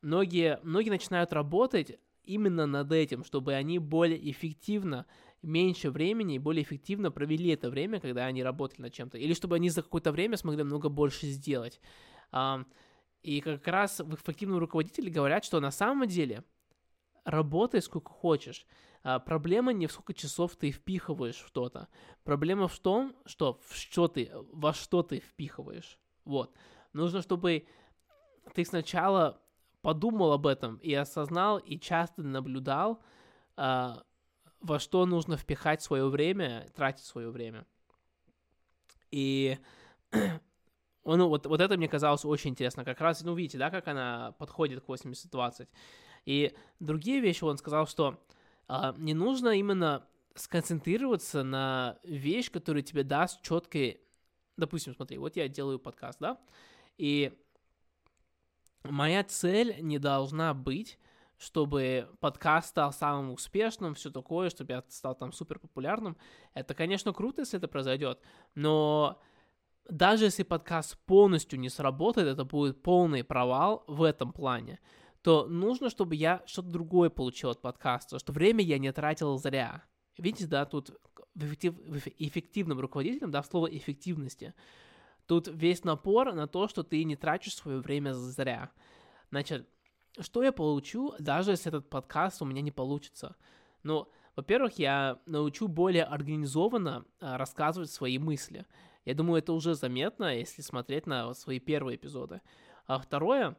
многие, 0.00 0.60
многие 0.62 0.90
начинают 0.90 1.32
работать 1.32 1.98
именно 2.24 2.66
над 2.66 2.92
этим, 2.92 3.24
чтобы 3.24 3.54
они 3.54 3.78
более 3.78 4.30
эффективно, 4.30 5.06
меньше 5.42 5.90
времени 5.90 6.38
более 6.38 6.62
эффективно 6.62 7.10
провели 7.10 7.50
это 7.50 7.70
время, 7.70 7.98
когда 7.98 8.26
они 8.26 8.42
работали 8.42 8.82
над 8.82 8.92
чем-то. 8.92 9.18
Или 9.18 9.34
чтобы 9.34 9.56
они 9.56 9.70
за 9.70 9.82
какое-то 9.82 10.12
время 10.12 10.36
смогли 10.36 10.62
много 10.62 10.88
больше 10.88 11.26
сделать. 11.26 11.80
А, 13.22 13.26
и 13.26 13.40
как 13.40 13.66
раз 13.66 14.00
в 14.00 14.14
эффективном 14.14 14.58
руководителе 14.58 15.10
говорят, 15.10 15.44
что 15.44 15.60
на 15.60 15.70
самом 15.70 16.08
деле 16.08 16.44
работай 17.24 17.82
сколько 17.82 18.10
хочешь. 18.10 18.66
А, 19.02 19.18
проблема 19.18 19.72
не 19.72 19.86
в 19.86 19.92
сколько 19.92 20.14
часов 20.14 20.56
ты 20.56 20.70
впихиваешь 20.70 21.36
что-то. 21.36 21.88
Проблема 22.24 22.68
в 22.68 22.78
том, 22.78 23.14
что, 23.26 23.60
в 23.66 23.74
что 23.74 24.08
ты, 24.08 24.30
во 24.52 24.72
что 24.72 25.02
ты 25.02 25.20
впихиваешь. 25.20 25.98
Вот. 26.24 26.54
Нужно, 26.92 27.22
чтобы 27.22 27.66
ты 28.54 28.64
сначала 28.64 29.40
подумал 29.82 30.32
об 30.32 30.46
этом 30.46 30.76
и 30.76 30.92
осознал, 30.92 31.58
и 31.58 31.78
часто 31.78 32.22
наблюдал, 32.22 33.02
э, 33.56 33.94
во 34.60 34.78
что 34.78 35.06
нужно 35.06 35.36
впихать 35.36 35.82
свое 35.82 36.08
время, 36.08 36.68
тратить 36.74 37.06
свое 37.06 37.30
время. 37.30 37.66
И 39.10 39.58
ну, 41.04 41.28
вот, 41.28 41.46
вот 41.46 41.60
это 41.60 41.76
мне 41.76 41.88
казалось 41.88 42.24
очень 42.24 42.50
интересно. 42.50 42.84
Как 42.84 43.00
раз, 43.00 43.22
ну, 43.22 43.34
видите, 43.34 43.58
да, 43.58 43.70
как 43.70 43.88
она 43.88 44.32
подходит 44.38 44.84
к 44.84 44.88
80-20. 44.88 45.68
И 46.26 46.54
другие 46.78 47.20
вещи 47.20 47.44
он 47.44 47.56
сказал, 47.56 47.86
что 47.86 48.20
э, 48.68 48.92
не 48.98 49.14
нужно 49.14 49.50
именно 49.50 50.06
сконцентрироваться 50.34 51.42
на 51.42 51.98
вещь, 52.04 52.50
которая 52.50 52.82
тебе 52.82 53.02
даст 53.02 53.42
четкий... 53.42 54.00
Допустим, 54.56 54.94
смотри, 54.94 55.16
вот 55.16 55.36
я 55.36 55.48
делаю 55.48 55.78
подкаст, 55.78 56.18
да, 56.20 56.38
и 56.98 57.32
моя 58.82 59.24
цель 59.24 59.76
не 59.80 59.98
должна 59.98 60.52
быть, 60.52 60.98
чтобы 61.38 62.10
подкаст 62.20 62.68
стал 62.68 62.92
самым 62.92 63.32
успешным, 63.32 63.94
все 63.94 64.10
такое, 64.10 64.50
чтобы 64.50 64.74
я 64.74 64.84
стал 64.88 65.14
там 65.14 65.32
супер 65.32 65.58
популярным. 65.58 66.18
Это, 66.52 66.74
конечно, 66.74 67.14
круто, 67.14 67.40
если 67.40 67.58
это 67.58 67.68
произойдет, 67.68 68.20
но 68.54 69.18
даже 69.88 70.26
если 70.26 70.42
подкаст 70.42 70.98
полностью 71.06 71.58
не 71.58 71.68
сработает, 71.68 72.28
это 72.28 72.44
будет 72.44 72.82
полный 72.82 73.24
провал 73.24 73.84
в 73.86 74.02
этом 74.02 74.32
плане, 74.32 74.78
то 75.22 75.46
нужно, 75.46 75.90
чтобы 75.90 76.14
я 76.14 76.42
что-то 76.46 76.68
другое 76.68 77.10
получил 77.10 77.50
от 77.50 77.60
подкаста, 77.60 78.18
что 78.18 78.32
время 78.32 78.64
я 78.64 78.78
не 78.78 78.92
тратил 78.92 79.36
зря. 79.38 79.84
Видите, 80.16 80.46
да, 80.46 80.64
тут 80.64 80.90
в, 81.34 81.44
эффектив, 81.44 81.74
в 81.74 81.96
эффективном 81.96 82.80
руководителем, 82.80 83.30
да, 83.30 83.42
слово 83.42 83.66
эффективности– 83.66 84.54
Тут 85.30 85.46
весь 85.46 85.84
напор 85.84 86.32
на 86.32 86.48
то, 86.48 86.66
что 86.66 86.82
ты 86.82 87.04
не 87.04 87.14
тратишь 87.14 87.54
свое 87.54 87.78
время 87.78 88.14
зря. 88.14 88.72
Значит, 89.30 89.68
что 90.18 90.42
я 90.42 90.50
получу, 90.50 91.14
даже 91.20 91.52
если 91.52 91.68
этот 91.68 91.88
подкаст 91.88 92.42
у 92.42 92.44
меня 92.44 92.62
не 92.62 92.72
получится? 92.72 93.36
Ну, 93.84 94.08
Во-первых, 94.34 94.80
я 94.80 95.20
научу 95.26 95.68
более 95.68 96.02
организованно 96.02 97.04
а, 97.20 97.38
рассказывать 97.38 97.92
свои 97.92 98.18
мысли. 98.18 98.66
Я 99.04 99.14
думаю, 99.14 99.38
это 99.38 99.52
уже 99.52 99.74
заметно, 99.74 100.36
если 100.36 100.62
смотреть 100.62 101.06
на 101.06 101.32
свои 101.34 101.58
первые 101.58 101.96
эпизоды. 101.96 102.40
А 102.86 102.98
второе, 102.98 103.56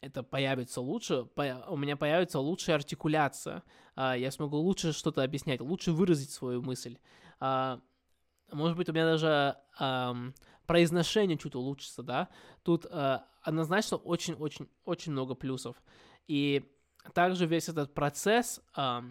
это 0.00 0.22
появится 0.22 0.80
лучше, 0.80 1.24
по, 1.24 1.64
у 1.68 1.76
меня 1.76 1.96
появится 1.96 2.38
лучшая 2.40 2.76
артикуляция. 2.76 3.62
А, 3.94 4.16
я 4.16 4.30
смогу 4.30 4.56
лучше 4.56 4.92
что-то 4.92 5.22
объяснять, 5.22 5.60
лучше 5.60 5.92
выразить 5.92 6.30
свою 6.30 6.62
мысль. 6.62 6.98
А, 7.38 7.80
может 8.50 8.76
быть, 8.76 8.88
у 8.88 8.92
меня 8.92 9.04
даже 9.04 9.56
а, 9.78 10.16
произношение 10.66 11.36
чуть 11.38 11.54
улучшится, 11.54 12.02
да. 12.02 12.28
Тут 12.62 12.86
а, 12.90 13.26
однозначно 13.42 13.96
очень-очень-очень 13.98 15.12
много 15.12 15.34
плюсов. 15.34 15.76
И 16.26 16.64
также 17.14 17.46
весь 17.46 17.68
этот 17.68 17.94
процесс 17.94 18.60
а, 18.74 19.04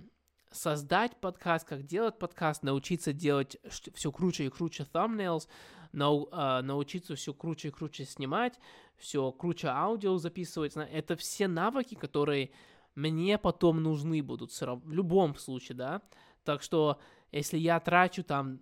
создать 0.51 1.15
подкаст, 1.17 1.67
как 1.67 1.83
делать 1.83 2.17
подкаст, 2.17 2.63
научиться 2.63 3.13
делать 3.13 3.57
все 3.69 4.11
круче 4.11 4.45
и 4.45 4.49
круче 4.49 4.85
thumbnails, 4.91 5.47
нау, 5.91 6.29
uh, 6.31 6.61
научиться 6.61 7.15
все 7.15 7.33
круче 7.33 7.69
и 7.69 7.71
круче 7.71 8.05
снимать, 8.05 8.59
все 8.97 9.31
круче 9.31 9.67
аудио 9.67 10.17
записывать. 10.17 10.75
Это 10.75 11.15
все 11.15 11.47
навыки, 11.47 11.95
которые 11.95 12.51
мне 12.95 13.37
потом 13.37 13.81
нужны 13.81 14.21
будут 14.21 14.51
в 14.51 14.91
любом 14.91 15.35
случае, 15.35 15.77
да. 15.77 16.01
Так 16.43 16.61
что, 16.61 16.99
если 17.31 17.57
я 17.57 17.79
трачу 17.79 18.23
там 18.23 18.61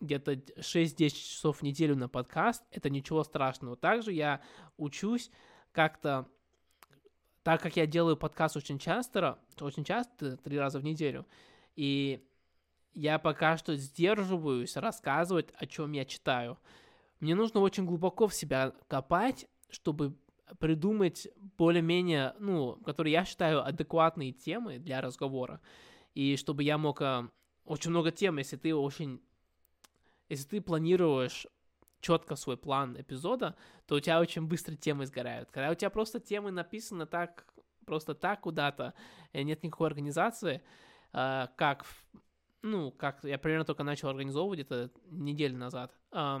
где-то 0.00 0.34
6-10 0.34 1.10
часов 1.10 1.58
в 1.58 1.62
неделю 1.62 1.96
на 1.96 2.08
подкаст, 2.08 2.62
это 2.70 2.90
ничего 2.90 3.24
страшного. 3.24 3.76
Также 3.76 4.12
я 4.12 4.42
учусь 4.76 5.30
как-то 5.72 6.28
так 7.46 7.62
как 7.62 7.76
я 7.76 7.86
делаю 7.86 8.16
подкаст 8.16 8.56
очень 8.56 8.76
часто, 8.76 9.38
очень 9.60 9.84
часто, 9.84 10.36
три 10.38 10.58
раза 10.58 10.80
в 10.80 10.84
неделю, 10.84 11.24
и 11.76 12.20
я 12.92 13.20
пока 13.20 13.56
что 13.56 13.76
сдерживаюсь 13.76 14.76
рассказывать, 14.76 15.50
о 15.54 15.64
чем 15.66 15.92
я 15.92 16.04
читаю. 16.04 16.58
Мне 17.20 17.36
нужно 17.36 17.60
очень 17.60 17.86
глубоко 17.86 18.26
в 18.26 18.34
себя 18.34 18.72
копать, 18.88 19.46
чтобы 19.70 20.16
придумать 20.58 21.28
более-менее, 21.56 22.34
ну, 22.40 22.80
которые 22.84 23.12
я 23.12 23.24
считаю 23.24 23.64
адекватные 23.64 24.32
темы 24.32 24.80
для 24.80 25.00
разговора. 25.00 25.60
И 26.14 26.36
чтобы 26.36 26.64
я 26.64 26.78
мог... 26.78 27.00
А, 27.00 27.30
очень 27.64 27.90
много 27.90 28.10
тем, 28.10 28.38
если 28.38 28.56
ты 28.56 28.74
очень... 28.74 29.22
Если 30.28 30.48
ты 30.48 30.60
планируешь 30.60 31.46
четко 32.06 32.36
свой 32.36 32.56
план 32.56 32.96
эпизода, 33.00 33.56
то 33.86 33.96
у 33.96 34.00
тебя 34.00 34.20
очень 34.20 34.46
быстро 34.46 34.76
темы 34.76 35.06
сгорают. 35.06 35.50
Когда 35.50 35.70
у 35.70 35.74
тебя 35.74 35.90
просто 35.90 36.20
темы 36.20 36.52
написаны 36.52 37.04
так, 37.04 37.44
просто 37.84 38.14
так 38.14 38.42
куда-то, 38.42 38.94
и 39.32 39.42
нет 39.42 39.64
никакой 39.64 39.88
организации, 39.88 40.62
э, 41.12 41.46
как, 41.56 41.84
ну, 42.62 42.92
как 42.92 43.24
я 43.24 43.38
примерно 43.38 43.64
только 43.64 43.82
начал 43.82 44.08
организовывать 44.08 44.60
где-то 44.60 44.90
неделю 45.10 45.58
назад, 45.58 45.92
э, 46.12 46.38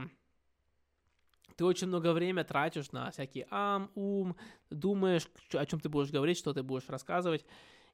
ты 1.56 1.64
очень 1.64 1.88
много 1.88 2.12
времени 2.12 2.44
тратишь 2.44 2.92
на 2.92 3.10
всякие 3.10 3.48
ам, 3.50 3.90
ум, 3.96 4.36
думаешь, 4.70 5.26
о 5.52 5.66
чем 5.66 5.80
ты 5.80 5.88
будешь 5.88 6.12
говорить, 6.12 6.38
что 6.38 6.54
ты 6.54 6.62
будешь 6.62 6.88
рассказывать. 6.88 7.44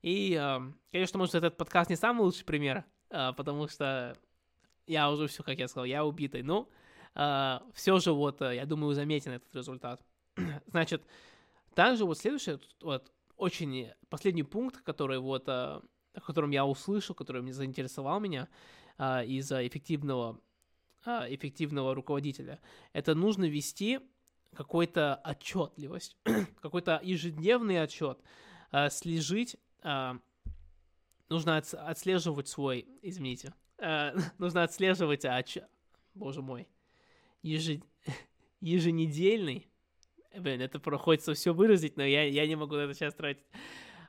И, 0.02 0.38
э, 0.38 0.60
конечно, 0.90 1.18
может, 1.18 1.36
этот 1.36 1.56
подкаст 1.56 1.88
не 1.88 1.96
самый 1.96 2.20
лучший 2.20 2.44
пример, 2.44 2.84
э, 3.08 3.32
потому 3.34 3.66
что 3.66 4.14
я 4.86 5.10
уже 5.10 5.26
все, 5.26 5.42
как 5.42 5.58
я 5.58 5.68
сказал, 5.68 5.86
я 5.86 6.04
убитый. 6.04 6.42
Но 6.42 6.68
а, 6.68 6.81
все 7.14 7.98
же 7.98 8.12
вот, 8.12 8.40
э, 8.40 8.56
я 8.56 8.66
думаю, 8.66 8.94
заметен 8.94 9.32
этот 9.32 9.54
результат. 9.54 10.02
Значит, 10.66 11.04
также 11.74 12.04
вот 12.04 12.18
следующий, 12.18 12.58
вот, 12.80 13.12
очень 13.36 13.90
последний 14.08 14.42
пункт, 14.42 14.82
который 14.82 15.18
вот, 15.18 15.48
uh, 15.48 15.84
о 16.14 16.20
котором 16.20 16.50
я 16.50 16.64
услышал, 16.64 17.14
который 17.14 17.42
мне 17.42 17.52
заинтересовал 17.52 18.20
меня 18.20 18.48
uh, 18.98 19.26
из-за 19.26 19.66
эффективного, 19.66 20.40
эффективного 21.04 21.94
руководителя, 21.94 22.60
это 22.92 23.14
нужно 23.14 23.44
вести 23.44 24.00
какой-то 24.54 25.20
отчетливость, 25.24 26.16
какой-то 26.60 27.00
ежедневный 27.02 27.82
отчет, 27.82 28.20
слежить, 28.90 29.56
нужно 29.82 31.56
от, 31.56 31.74
отслеживать 31.74 32.48
свой, 32.48 32.86
извините, 33.02 33.52
нужно 34.38 34.62
отслеживать, 34.62 35.24
отч... 35.24 35.58
боже 36.14 36.40
мой, 36.40 36.68
ежи... 37.42 37.82
еженедельный, 38.60 39.68
блин, 40.36 40.60
это 40.60 40.78
проходится 40.78 41.34
все 41.34 41.52
выразить, 41.52 41.96
но 41.96 42.04
я, 42.04 42.24
я 42.24 42.46
не 42.46 42.56
могу 42.56 42.76
это 42.76 42.94
сейчас 42.94 43.14
тратить. 43.14 43.44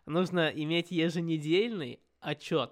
Нужно 0.05 0.49
иметь 0.49 0.91
еженедельный 0.91 1.99
отчет, 2.19 2.71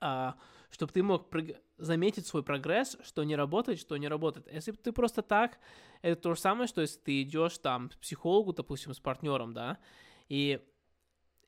а, 0.00 0.36
чтобы 0.70 0.92
ты 0.92 1.02
мог 1.02 1.30
прыг... 1.30 1.56
заметить 1.78 2.26
свой 2.26 2.42
прогресс, 2.42 2.96
что 3.02 3.24
не 3.24 3.36
работает, 3.36 3.78
что 3.78 3.96
не 3.96 4.08
работает. 4.08 4.52
Если 4.52 4.72
ты 4.72 4.92
просто 4.92 5.22
так, 5.22 5.58
это 6.02 6.20
то 6.20 6.34
же 6.34 6.40
самое, 6.40 6.66
что 6.66 6.80
если 6.80 6.98
ты 7.00 7.22
идешь 7.22 7.58
там 7.58 7.88
к 7.88 7.98
психологу, 7.98 8.52
допустим, 8.52 8.94
с 8.94 9.00
партнером, 9.00 9.52
да, 9.52 9.78
и 10.28 10.60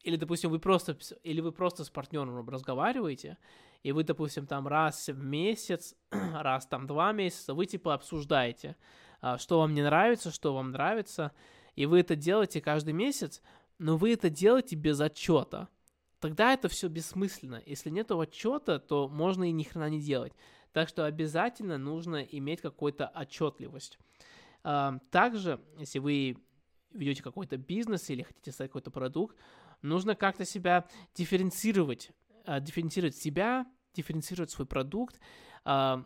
или, 0.02 0.16
допустим, 0.16 0.50
вы 0.50 0.58
просто, 0.58 0.96
или 1.22 1.40
вы 1.40 1.52
просто 1.52 1.84
с 1.84 1.90
партнером 1.90 2.48
разговариваете, 2.48 3.36
и 3.82 3.92
вы, 3.92 4.04
допустим, 4.04 4.46
там 4.46 4.66
раз 4.66 5.08
в 5.08 5.22
месяц, 5.22 5.94
раз 6.10 6.66
там 6.66 6.86
два 6.86 7.12
месяца, 7.12 7.54
вы 7.54 7.66
типа 7.66 7.94
обсуждаете, 7.94 8.76
а, 9.20 9.38
что 9.38 9.58
вам 9.58 9.74
не 9.74 9.82
нравится, 9.82 10.30
что 10.30 10.54
вам 10.54 10.72
нравится, 10.72 11.32
и 11.74 11.86
вы 11.86 12.00
это 12.00 12.16
делаете 12.16 12.60
каждый 12.60 12.92
месяц, 12.92 13.42
но 13.78 13.96
вы 13.96 14.12
это 14.12 14.30
делаете 14.30 14.76
без 14.76 15.00
отчета. 15.00 15.68
Тогда 16.20 16.52
это 16.52 16.68
все 16.68 16.88
бессмысленно. 16.88 17.62
Если 17.64 17.90
нет 17.90 18.10
отчета, 18.10 18.80
то 18.80 19.08
можно 19.08 19.44
и 19.44 19.52
ни 19.52 19.62
хрена 19.62 19.88
не 19.88 20.00
делать. 20.00 20.32
Так 20.72 20.88
что 20.88 21.04
обязательно 21.04 21.78
нужно 21.78 22.22
иметь 22.22 22.60
какую-то 22.60 23.06
отчетливость. 23.06 23.98
А, 24.64 24.98
также, 25.10 25.60
если 25.78 26.00
вы 26.00 26.36
ведете 26.92 27.22
какой-то 27.22 27.56
бизнес 27.56 28.10
или 28.10 28.22
хотите 28.22 28.50
создать 28.50 28.70
какой-то 28.70 28.90
продукт, 28.90 29.36
нужно 29.82 30.14
как-то 30.14 30.44
себя 30.44 30.88
дифференцировать 31.14 32.10
дифференцировать 32.60 33.16
себя, 33.16 33.66
дифференцировать 33.94 34.50
свой 34.50 34.66
продукт. 34.66 35.20
А, 35.64 36.04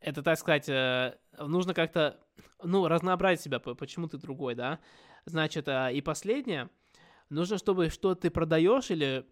это, 0.00 0.22
так 0.22 0.38
сказать, 0.38 0.68
э, 0.68 1.16
нужно 1.38 1.74
как-то, 1.74 2.20
ну, 2.62 2.88
разнообразить 2.88 3.44
себя, 3.44 3.60
почему 3.60 4.08
ты 4.08 4.18
другой, 4.18 4.54
да. 4.54 4.80
Значит, 5.24 5.68
а, 5.68 5.90
и 5.90 6.00
последнее, 6.00 6.70
нужно, 7.30 7.58
чтобы 7.58 7.88
что 7.88 8.14
ты 8.14 8.30
продаешь 8.30 8.90
или 8.90 9.26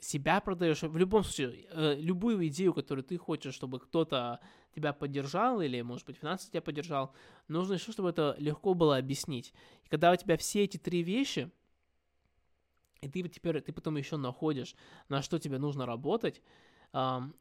себя 0.00 0.40
продаешь, 0.40 0.82
в 0.82 0.96
любом 0.96 1.24
случае, 1.24 1.66
э, 1.70 1.96
любую 1.98 2.46
идею, 2.48 2.72
которую 2.72 3.04
ты 3.04 3.18
хочешь, 3.18 3.54
чтобы 3.54 3.80
кто-то 3.80 4.40
тебя 4.74 4.92
поддержал 4.92 5.60
или, 5.60 5.80
может 5.80 6.06
быть, 6.06 6.18
финансово 6.18 6.52
тебя 6.52 6.62
поддержал, 6.62 7.12
нужно 7.48 7.74
еще, 7.74 7.90
чтобы 7.90 8.10
это 8.10 8.36
легко 8.38 8.74
было 8.74 8.96
объяснить. 8.96 9.52
И 9.84 9.88
когда 9.88 10.12
у 10.12 10.16
тебя 10.16 10.36
все 10.36 10.64
эти 10.64 10.76
три 10.76 11.02
вещи, 11.02 11.50
и 13.00 13.08
ты 13.08 13.22
теперь, 13.28 13.60
ты 13.60 13.72
потом 13.72 13.96
еще 13.96 14.16
находишь, 14.16 14.74
на 15.08 15.22
что 15.22 15.38
тебе 15.38 15.58
нужно 15.58 15.86
работать, 15.86 16.42
эм, 16.92 17.34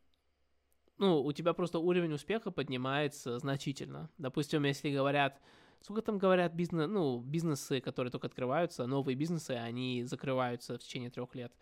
ну, 0.97 1.23
у 1.23 1.31
тебя 1.31 1.53
просто 1.53 1.79
уровень 1.79 2.13
успеха 2.13 2.51
поднимается 2.51 3.37
значительно. 3.39 4.09
Допустим, 4.17 4.63
если 4.63 4.91
говорят, 4.91 5.39
сколько 5.81 6.01
там 6.01 6.17
говорят 6.17 6.53
бизнес, 6.53 6.89
ну, 6.89 7.19
бизнесы, 7.19 7.81
которые 7.81 8.11
только 8.11 8.27
открываются, 8.27 8.87
новые 8.87 9.15
бизнесы, 9.15 9.51
они 9.51 10.03
закрываются 10.05 10.75
в 10.75 10.79
течение 10.79 11.09
трех 11.09 11.35
лет. 11.35 11.53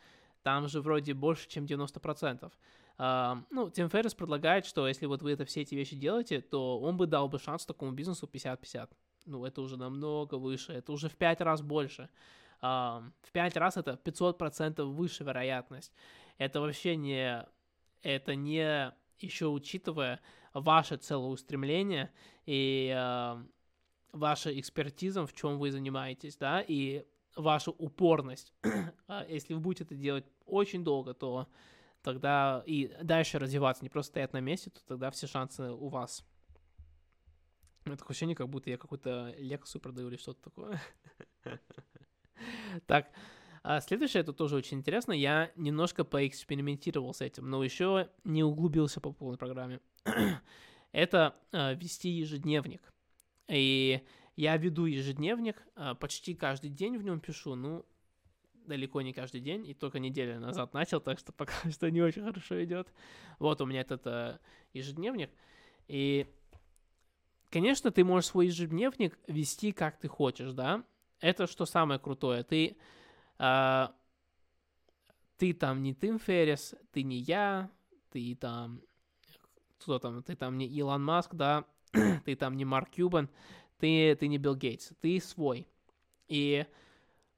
Там 0.42 0.68
же 0.68 0.82
вроде 0.82 1.14
больше, 1.14 1.50
чем 1.50 1.66
90%. 1.66 2.52
Uh, 2.98 3.44
ну, 3.50 3.70
Тим 3.70 3.90
Феррис 3.90 4.14
предлагает, 4.14 4.66
что 4.66 4.88
если 4.88 5.06
вот 5.06 5.22
вы 5.22 5.32
это 5.32 5.44
все 5.44 5.64
эти 5.64 5.76
вещи 5.76 5.98
делаете, 5.98 6.40
то 6.40 6.80
он 6.80 6.96
бы 6.96 7.08
дал 7.08 7.28
бы 7.28 7.40
шанс 7.40 7.66
такому 7.66 7.92
бизнесу 7.92 8.30
50-50. 8.32 8.90
Ну, 9.26 9.44
это 9.44 9.62
уже 9.62 9.76
намного 9.76 10.36
выше, 10.36 10.72
это 10.72 10.94
уже 10.94 11.10
в 11.10 11.16
5 11.18 11.42
раз 11.42 11.62
больше 11.62 12.10
в 13.22 13.32
5 13.32 13.58
раз 13.58 13.78
это 13.78 14.00
500% 14.04 14.84
выше 14.84 15.24
вероятность. 15.24 15.92
Это 16.38 16.62
вообще 16.62 16.96
не, 16.96 17.46
это 18.02 18.36
не 18.36 18.94
еще 19.20 19.48
учитывая 19.48 20.22
ваше 20.54 20.98
целеустремление 20.98 22.12
и 22.46 22.94
э, 22.96 23.44
ваша 24.12 24.60
экспертиза, 24.60 25.26
в 25.26 25.34
чем 25.34 25.60
вы 25.60 25.72
занимаетесь, 25.72 26.38
да, 26.38 26.62
и 26.62 27.06
ваша 27.36 27.72
упорность. 27.72 28.54
А 29.08 29.26
если 29.28 29.54
вы 29.54 29.60
будете 29.60 29.84
это 29.84 29.96
делать 29.96 30.26
очень 30.46 30.84
долго, 30.84 31.14
то 31.14 31.48
тогда 32.02 32.64
и 32.66 32.92
дальше 33.04 33.40
развиваться, 33.40 33.84
не 33.84 33.90
просто 33.90 34.12
стоять 34.12 34.34
на 34.34 34.40
месте, 34.40 34.70
то 34.70 34.84
тогда 34.86 35.12
все 35.12 35.28
шансы 35.28 35.64
у 35.72 35.90
вас. 35.90 36.26
Это 37.86 38.04
ощущение, 38.06 38.36
как 38.36 38.50
будто 38.50 38.70
я 38.70 38.78
какую-то 38.78 39.36
лекцию 39.38 39.82
продаю 39.82 40.08
или 40.08 40.18
что-то 40.18 40.42
такое. 40.42 40.82
Так, 42.88 43.10
а 43.68 43.82
следующее, 43.82 44.22
это 44.22 44.32
тоже 44.32 44.56
очень 44.58 44.78
интересно. 44.78 45.12
Я 45.12 45.52
немножко 45.56 46.04
поэкспериментировал 46.04 47.16
с 47.16 47.22
этим, 47.22 47.50
но 47.50 47.64
еще 47.64 48.10
не 48.24 48.44
углубился 48.44 49.02
по 49.02 49.12
полной 49.12 49.40
программе. 49.40 49.80
это 50.92 51.36
а, 51.52 51.74
вести 51.74 52.10
ежедневник. 52.10 52.82
И 53.48 54.02
я 54.36 54.56
веду 54.58 54.86
ежедневник, 54.86 55.62
а, 55.76 55.96
почти 55.96 56.36
каждый 56.36 56.70
день 56.70 56.96
в 56.98 57.04
нем 57.04 57.20
пишу, 57.20 57.56
ну, 57.56 57.86
далеко 58.68 59.02
не 59.02 59.14
каждый 59.14 59.42
день, 59.42 59.68
и 59.68 59.74
только 59.74 59.98
неделю 59.98 60.40
назад 60.40 60.76
начал, 60.76 61.02
так 61.02 61.18
что 61.18 61.32
пока 61.32 61.54
что 61.72 61.90
не 61.90 62.04
очень 62.04 62.24
хорошо 62.24 62.64
идет. 62.64 62.88
Вот 63.40 63.62
у 63.62 63.66
меня 63.66 63.82
этот 63.82 64.40
ежедневник. 64.74 65.32
И, 65.88 66.28
конечно, 67.50 67.90
ты 67.90 68.04
можешь 68.04 68.30
свой 68.30 68.46
ежедневник 68.46 69.18
вести 69.28 69.72
как 69.72 69.98
ты 69.98 70.08
хочешь, 70.08 70.52
да? 70.52 70.84
Это 71.26 71.48
что 71.48 71.66
самое 71.66 72.00
крутое. 72.00 72.44
Ты, 72.44 72.78
э, 73.40 73.88
ты 75.38 75.54
там 75.54 75.82
не 75.82 75.96
Тим 75.96 76.20
Феррис, 76.20 76.76
ты 76.92 77.02
не 77.02 77.18
я, 77.18 77.72
ты 78.12 78.36
там... 78.36 78.80
Кто 79.80 79.98
там? 79.98 80.22
Ты 80.22 80.36
там 80.36 80.56
не 80.60 80.68
Илон 80.68 81.04
Маск, 81.04 81.34
да? 81.34 81.66
ты 82.26 82.36
там 82.36 82.56
не 82.56 82.64
Марк 82.64 82.92
Кьюбан, 82.92 83.28
ты, 83.80 84.16
ты 84.16 84.28
не 84.28 84.38
Билл 84.38 84.56
Гейтс, 84.56 84.92
ты 85.02 85.20
свой. 85.20 85.68
И 86.28 86.68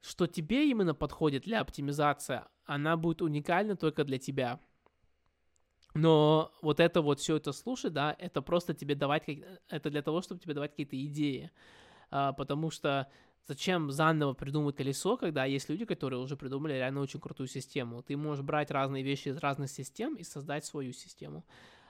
что 0.02 0.26
тебе 0.26 0.68
именно 0.70 0.94
подходит 0.94 1.44
для 1.44 1.62
оптимизации, 1.62 2.42
она 2.66 2.98
будет 2.98 3.22
уникальна 3.22 3.74
только 3.74 4.04
для 4.04 4.18
тебя. 4.18 4.60
Но 5.94 6.52
вот 6.60 6.78
это 6.78 7.00
вот 7.00 7.20
все 7.20 7.36
это 7.36 7.52
слушать, 7.52 7.94
да, 7.94 8.14
это 8.18 8.42
просто 8.42 8.74
тебе 8.74 8.94
давать, 8.94 9.24
это 9.70 9.88
для 9.88 10.02
того, 10.02 10.20
чтобы 10.20 10.42
тебе 10.42 10.52
давать 10.52 10.72
какие-то 10.72 11.02
идеи. 11.06 11.50
А, 12.10 12.34
потому 12.34 12.70
что 12.70 13.10
зачем 13.48 13.90
заново 13.90 14.34
придумывать 14.34 14.76
колесо, 14.76 15.16
когда 15.16 15.46
есть 15.46 15.68
люди, 15.70 15.86
которые 15.86 16.20
уже 16.20 16.36
придумали 16.36 16.74
реально 16.74 17.00
очень 17.00 17.18
крутую 17.18 17.48
систему. 17.48 18.02
Ты 18.02 18.16
можешь 18.16 18.44
брать 18.44 18.70
разные 18.70 19.02
вещи 19.02 19.28
из 19.28 19.38
разных 19.38 19.70
систем 19.70 20.14
и 20.16 20.22
создать 20.22 20.66
свою 20.66 20.92
систему. 20.92 21.44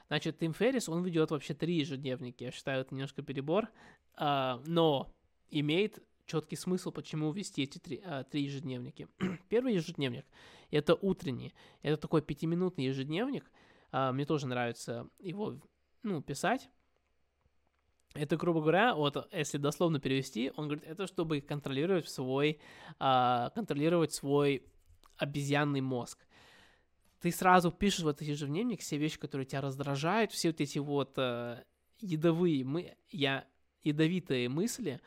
Значит, 0.06 0.38
Тим 0.38 0.54
Феррис, 0.54 0.88
он 0.88 1.02
ведет 1.04 1.32
вообще 1.32 1.54
три 1.54 1.74
ежедневника. 1.74 2.44
Я 2.44 2.52
считаю, 2.52 2.80
это 2.80 2.94
немножко 2.94 3.22
перебор. 3.22 3.68
А, 4.14 4.62
но 4.66 5.12
имеет 5.50 5.98
четкий 6.26 6.56
смысл, 6.56 6.92
почему 6.92 7.32
вести 7.32 7.64
эти 7.64 7.78
три, 7.78 8.00
а, 8.04 8.22
три 8.22 8.44
ежедневники. 8.44 9.08
Первый 9.48 9.74
ежедневник– 9.74 10.24
это 10.70 10.94
утренний. 10.94 11.52
Это 11.82 11.96
такой 11.96 12.22
пятиминутный 12.22 12.84
ежедневник. 12.84 13.50
А, 13.90 14.12
мне 14.12 14.24
тоже 14.24 14.46
нравится 14.46 15.08
его 15.18 15.60
ну, 16.04 16.22
писать. 16.22 16.70
Это, 18.18 18.36
грубо 18.36 18.60
говоря, 18.60 18.94
вот 18.94 19.28
если 19.32 19.58
дословно 19.58 20.00
перевести, 20.00 20.52
он 20.56 20.66
говорит, 20.66 20.84
это 20.84 21.06
чтобы 21.06 21.40
контролировать 21.40 22.08
свой, 22.08 22.58
а, 22.98 23.50
контролировать 23.50 24.12
свой 24.12 24.64
обезьянный 25.16 25.80
мозг. 25.80 26.26
Ты 27.20 27.30
сразу 27.30 27.70
пишешь 27.70 28.00
в 28.00 28.08
этот 28.08 28.22
ежедневник 28.22 28.80
все 28.80 28.96
вещи, 28.96 29.18
которые 29.18 29.46
тебя 29.46 29.60
раздражают, 29.60 30.32
все 30.32 30.48
вот 30.48 30.60
эти 30.60 30.78
вот 30.78 31.12
а, 31.16 31.62
ядовые, 32.00 32.64
мы, 32.64 32.96
я, 33.08 33.46
ядовитые 33.82 34.48
мысли, 34.48 35.00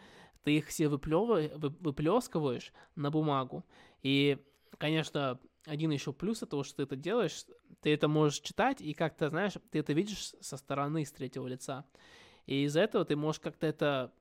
ты 0.43 0.57
их 0.57 0.67
все 0.67 0.87
выплевываешь, 0.87 1.51
выплескиваешь 1.55 2.71
на 2.95 3.11
бумагу. 3.11 3.65
И, 4.03 4.37
конечно, 4.77 5.37
один 5.65 5.91
еще 5.91 6.13
плюс 6.13 6.39
того, 6.39 6.63
что 6.63 6.77
ты 6.77 6.83
это 6.83 6.95
делаешь, 6.95 7.45
ты 7.81 7.93
это 7.93 8.07
можешь 8.07 8.39
читать, 8.39 8.81
и 8.81 8.93
как-то, 8.93 9.29
знаешь, 9.29 9.53
ты 9.69 9.79
это 9.79 9.91
видишь 9.91 10.33
со 10.39 10.55
стороны, 10.55 11.05
с 11.05 11.11
третьего 11.11 11.47
лица. 11.47 11.85
И 12.51 12.65
из-за 12.65 12.81
этого 12.81 13.05
ты 13.05 13.15
можешь 13.15 13.39
как-то 13.39 13.65
это 13.65 14.11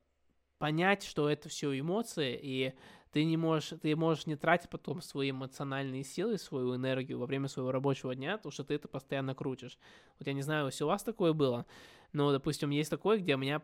понять, 0.58 1.02
что 1.02 1.28
это 1.28 1.48
все 1.48 1.76
эмоции, 1.76 2.38
и 2.40 2.74
ты 3.10 3.24
не 3.24 3.36
можешь, 3.36 3.72
ты 3.82 3.96
можешь 3.96 4.26
не 4.26 4.36
тратить 4.36 4.70
потом 4.70 5.02
свои 5.02 5.32
эмоциональные 5.32 6.04
силы, 6.04 6.38
свою 6.38 6.76
энергию 6.76 7.18
во 7.18 7.26
время 7.26 7.48
своего 7.48 7.72
рабочего 7.72 8.14
дня, 8.14 8.36
потому 8.36 8.52
что 8.52 8.62
ты 8.62 8.74
это 8.74 8.86
постоянно 8.86 9.34
крутишь. 9.34 9.78
Вот 10.20 10.28
я 10.28 10.32
не 10.32 10.42
знаю, 10.42 10.66
если 10.66 10.84
у 10.84 10.86
вас 10.86 11.02
такое 11.02 11.32
было, 11.32 11.66
но, 12.12 12.30
допустим, 12.30 12.70
есть 12.70 12.88
такое, 12.88 13.18
где 13.18 13.34
меня 13.34 13.62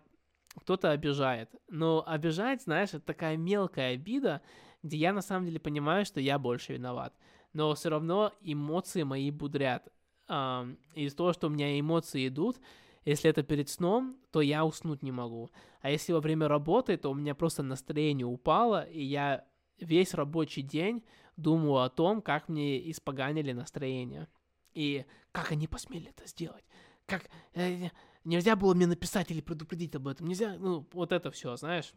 кто-то 0.57 0.91
обижает. 0.91 1.49
Но 1.69 2.03
обижать, 2.05 2.63
знаешь, 2.63 2.89
это 2.89 3.07
такая 3.07 3.37
мелкая 3.37 3.95
обида, 3.95 4.43
где 4.83 4.97
я 4.97 5.13
на 5.13 5.23
самом 5.23 5.47
деле 5.47 5.61
понимаю, 5.61 6.05
что 6.05 6.19
я 6.19 6.41
больше 6.41 6.73
виноват. 6.73 7.15
Но 7.53 7.73
все 7.77 7.89
равно 7.89 8.33
эмоции 8.41 9.05
мои 9.05 9.31
будрят. 9.31 9.93
из 10.29 11.15
того, 11.15 11.33
что 11.33 11.47
у 11.47 11.51
меня 11.51 11.79
эмоции 11.79 12.27
идут, 12.27 12.59
если 13.07 13.31
это 13.31 13.43
перед 13.43 13.71
сном, 13.71 14.19
то 14.31 14.43
я 14.43 14.67
уснуть 14.67 15.03
не 15.03 15.13
могу. 15.13 15.51
А 15.81 15.91
если 15.91 16.13
во 16.13 16.21
время 16.21 16.49
работы, 16.49 16.99
то 16.99 17.11
у 17.11 17.15
меня 17.15 17.35
просто 17.35 17.63
настроение 17.63 18.27
упало, 18.27 18.83
и 18.83 19.03
я 19.03 19.47
весь 19.79 20.13
рабочий 20.13 20.63
день 20.63 21.03
думаю 21.37 21.83
о 21.83 21.89
том, 21.89 22.21
как 22.21 22.49
мне 22.51 22.91
испоганили 22.91 23.53
настроение. 23.53 24.29
И 24.75 25.07
как 25.33 25.53
они 25.53 25.67
посмели 25.67 26.11
это 26.11 26.27
сделать. 26.27 26.65
Как... 27.07 27.31
Э, 27.55 27.89
Нельзя 28.27 28.57
было 28.57 28.75
мне 28.75 28.89
написать 28.89 29.31
или 29.31 29.41
предупредить 29.41 29.95
об 29.95 30.09
этом. 30.09 30.27
Нельзя, 30.27 30.57
ну, 30.59 30.85
вот 30.93 31.13
это 31.13 31.31
все, 31.31 31.55
знаешь. 31.55 31.95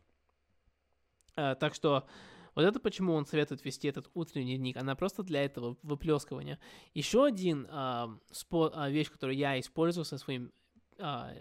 А, 1.35 1.55
так 1.55 1.73
что 1.73 2.07
вот 2.53 2.65
это 2.65 2.79
почему 2.79 3.13
он 3.13 3.25
советует 3.25 3.65
вести 3.65 3.87
этот 3.87 4.11
утренний 4.13 4.55
дневник. 4.57 4.77
Она 4.77 4.95
просто 4.95 5.23
для 5.23 5.43
этого 5.43 5.75
выплескивания. 5.81 6.59
Еще 6.93 7.25
один 7.25 7.65
а, 7.71 8.15
спо, 8.29 8.71
а, 8.75 8.91
вещь, 8.91 9.09
которую 9.09 9.37
я 9.37 9.59
использую 9.59 10.05
со 10.05 10.19
своим 10.19 10.51
а, 10.99 11.33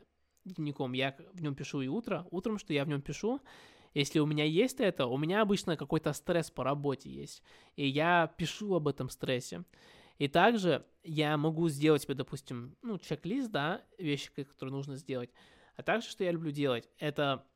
дневником, 0.44 0.92
я 0.92 1.16
в 1.32 1.42
нем 1.42 1.54
пишу 1.54 1.80
и 1.80 1.88
утро. 1.88 2.26
Утром, 2.30 2.58
что 2.58 2.72
я 2.72 2.84
в 2.84 2.88
нем 2.88 3.02
пишу, 3.02 3.40
если 3.94 4.18
у 4.18 4.26
меня 4.26 4.44
есть 4.44 4.80
это, 4.80 5.06
у 5.06 5.16
меня 5.18 5.42
обычно 5.42 5.76
какой-то 5.76 6.12
стресс 6.12 6.50
по 6.50 6.64
работе 6.64 7.10
есть. 7.10 7.42
И 7.76 7.86
я 7.86 8.32
пишу 8.36 8.74
об 8.74 8.88
этом 8.88 9.08
стрессе. 9.08 9.64
И 10.18 10.28
также 10.28 10.84
я 11.02 11.36
могу 11.36 11.68
сделать 11.68 12.02
себе, 12.02 12.14
допустим, 12.14 12.76
ну, 12.82 12.98
чек-лист, 12.98 13.50
да, 13.50 13.82
вещи, 13.98 14.30
которые 14.30 14.74
нужно 14.74 14.96
сделать. 14.96 15.30
А 15.76 15.82
также, 15.82 16.08
что 16.08 16.24
я 16.24 16.32
люблю 16.32 16.50
делать, 16.50 16.88
это 16.98 17.46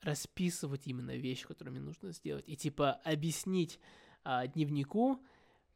расписывать 0.00 0.86
именно 0.86 1.16
вещи, 1.16 1.46
которые 1.46 1.72
мне 1.72 1.80
нужно 1.80 2.12
сделать. 2.12 2.44
И 2.46 2.56
типа 2.56 2.92
объяснить 3.04 3.80
а, 4.22 4.46
дневнику, 4.46 5.20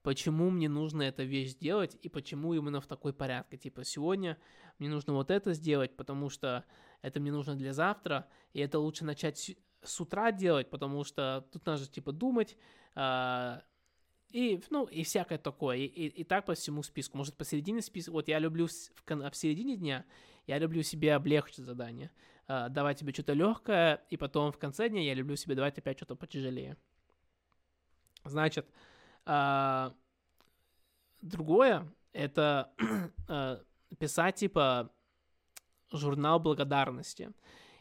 почему 0.03 0.51
мне 0.51 0.69
нужно 0.69 1.03
эту 1.03 1.25
вещь 1.25 1.51
сделать 1.51 1.97
и 2.03 2.09
почему 2.09 2.55
именно 2.55 2.81
в 2.81 2.87
такой 2.87 3.13
порядке. 3.13 3.57
Типа 3.57 3.85
сегодня 3.85 4.39
мне 4.79 4.89
нужно 4.89 5.13
вот 5.13 5.31
это 5.31 5.53
сделать, 5.53 5.97
потому 5.97 6.31
что 6.31 6.65
это 7.03 7.21
мне 7.21 7.33
нужно 7.33 7.55
для 7.57 7.73
завтра, 7.73 8.29
и 8.53 8.61
это 8.61 8.79
лучше 8.79 9.05
начать 9.05 9.57
с 9.83 10.01
утра 10.01 10.33
делать, 10.33 10.71
потому 10.71 11.05
что 11.05 11.47
тут 11.53 11.65
надо 11.67 11.87
типа 11.87 12.13
думать, 12.13 12.57
а, 12.95 13.63
и, 14.31 14.63
ну, 14.71 14.85
и 14.85 15.03
всякое 15.03 15.39
такое. 15.39 15.79
И, 15.79 15.85
и, 15.85 16.07
и 16.07 16.25
так 16.25 16.47
по 16.47 16.55
всему 16.55 16.83
списку. 16.83 17.19
Может, 17.19 17.37
посередине 17.37 17.83
списка... 17.83 18.13
Вот 18.13 18.29
я 18.29 18.39
люблю 18.39 18.69
в, 18.69 18.71
в 18.71 19.37
середине 19.37 19.77
дня, 19.77 20.05
я 20.47 20.59
люблю 20.59 20.83
себе 20.83 21.15
облегчить 21.15 21.65
задание. 21.65 22.11
Э, 22.47 22.69
давать 22.69 22.99
тебе 22.99 23.13
что-то 23.13 23.33
легкое, 23.33 24.03
и 24.09 24.17
потом 24.17 24.53
в 24.53 24.59
конце 24.59 24.89
дня 24.89 25.03
я 25.03 25.15
люблю 25.15 25.37
себе 25.37 25.55
давать 25.55 25.79
опять 25.79 25.99
что-то 25.99 26.15
потяжелее. 26.15 26.77
Значит, 28.25 28.67
э, 28.67 28.71
другое— 31.21 31.87
это 32.13 32.73
э, 33.29 33.59
писать, 33.99 34.37
типа, 34.37 34.91
журнал 35.93 36.41
благодарности. 36.41 37.33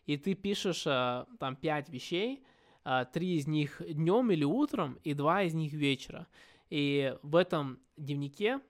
И 0.05 0.17
ты 0.17 0.33
пишешь 0.33 0.85
э, 0.87 1.25
там 1.39 1.55
пять 1.55 1.89
вещей, 1.89 2.43
а, 2.83 3.05
три 3.05 3.35
из 3.35 3.45
них 3.45 3.81
днем 3.87 4.31
или 4.31 4.43
утром, 4.43 4.97
и 5.03 5.13
два 5.13 5.43
из 5.43 5.53
них 5.53 5.73
вечера. 5.73 6.27
И 6.69 7.15
в 7.21 7.35
этом 7.35 7.79
дневнике 7.97 8.61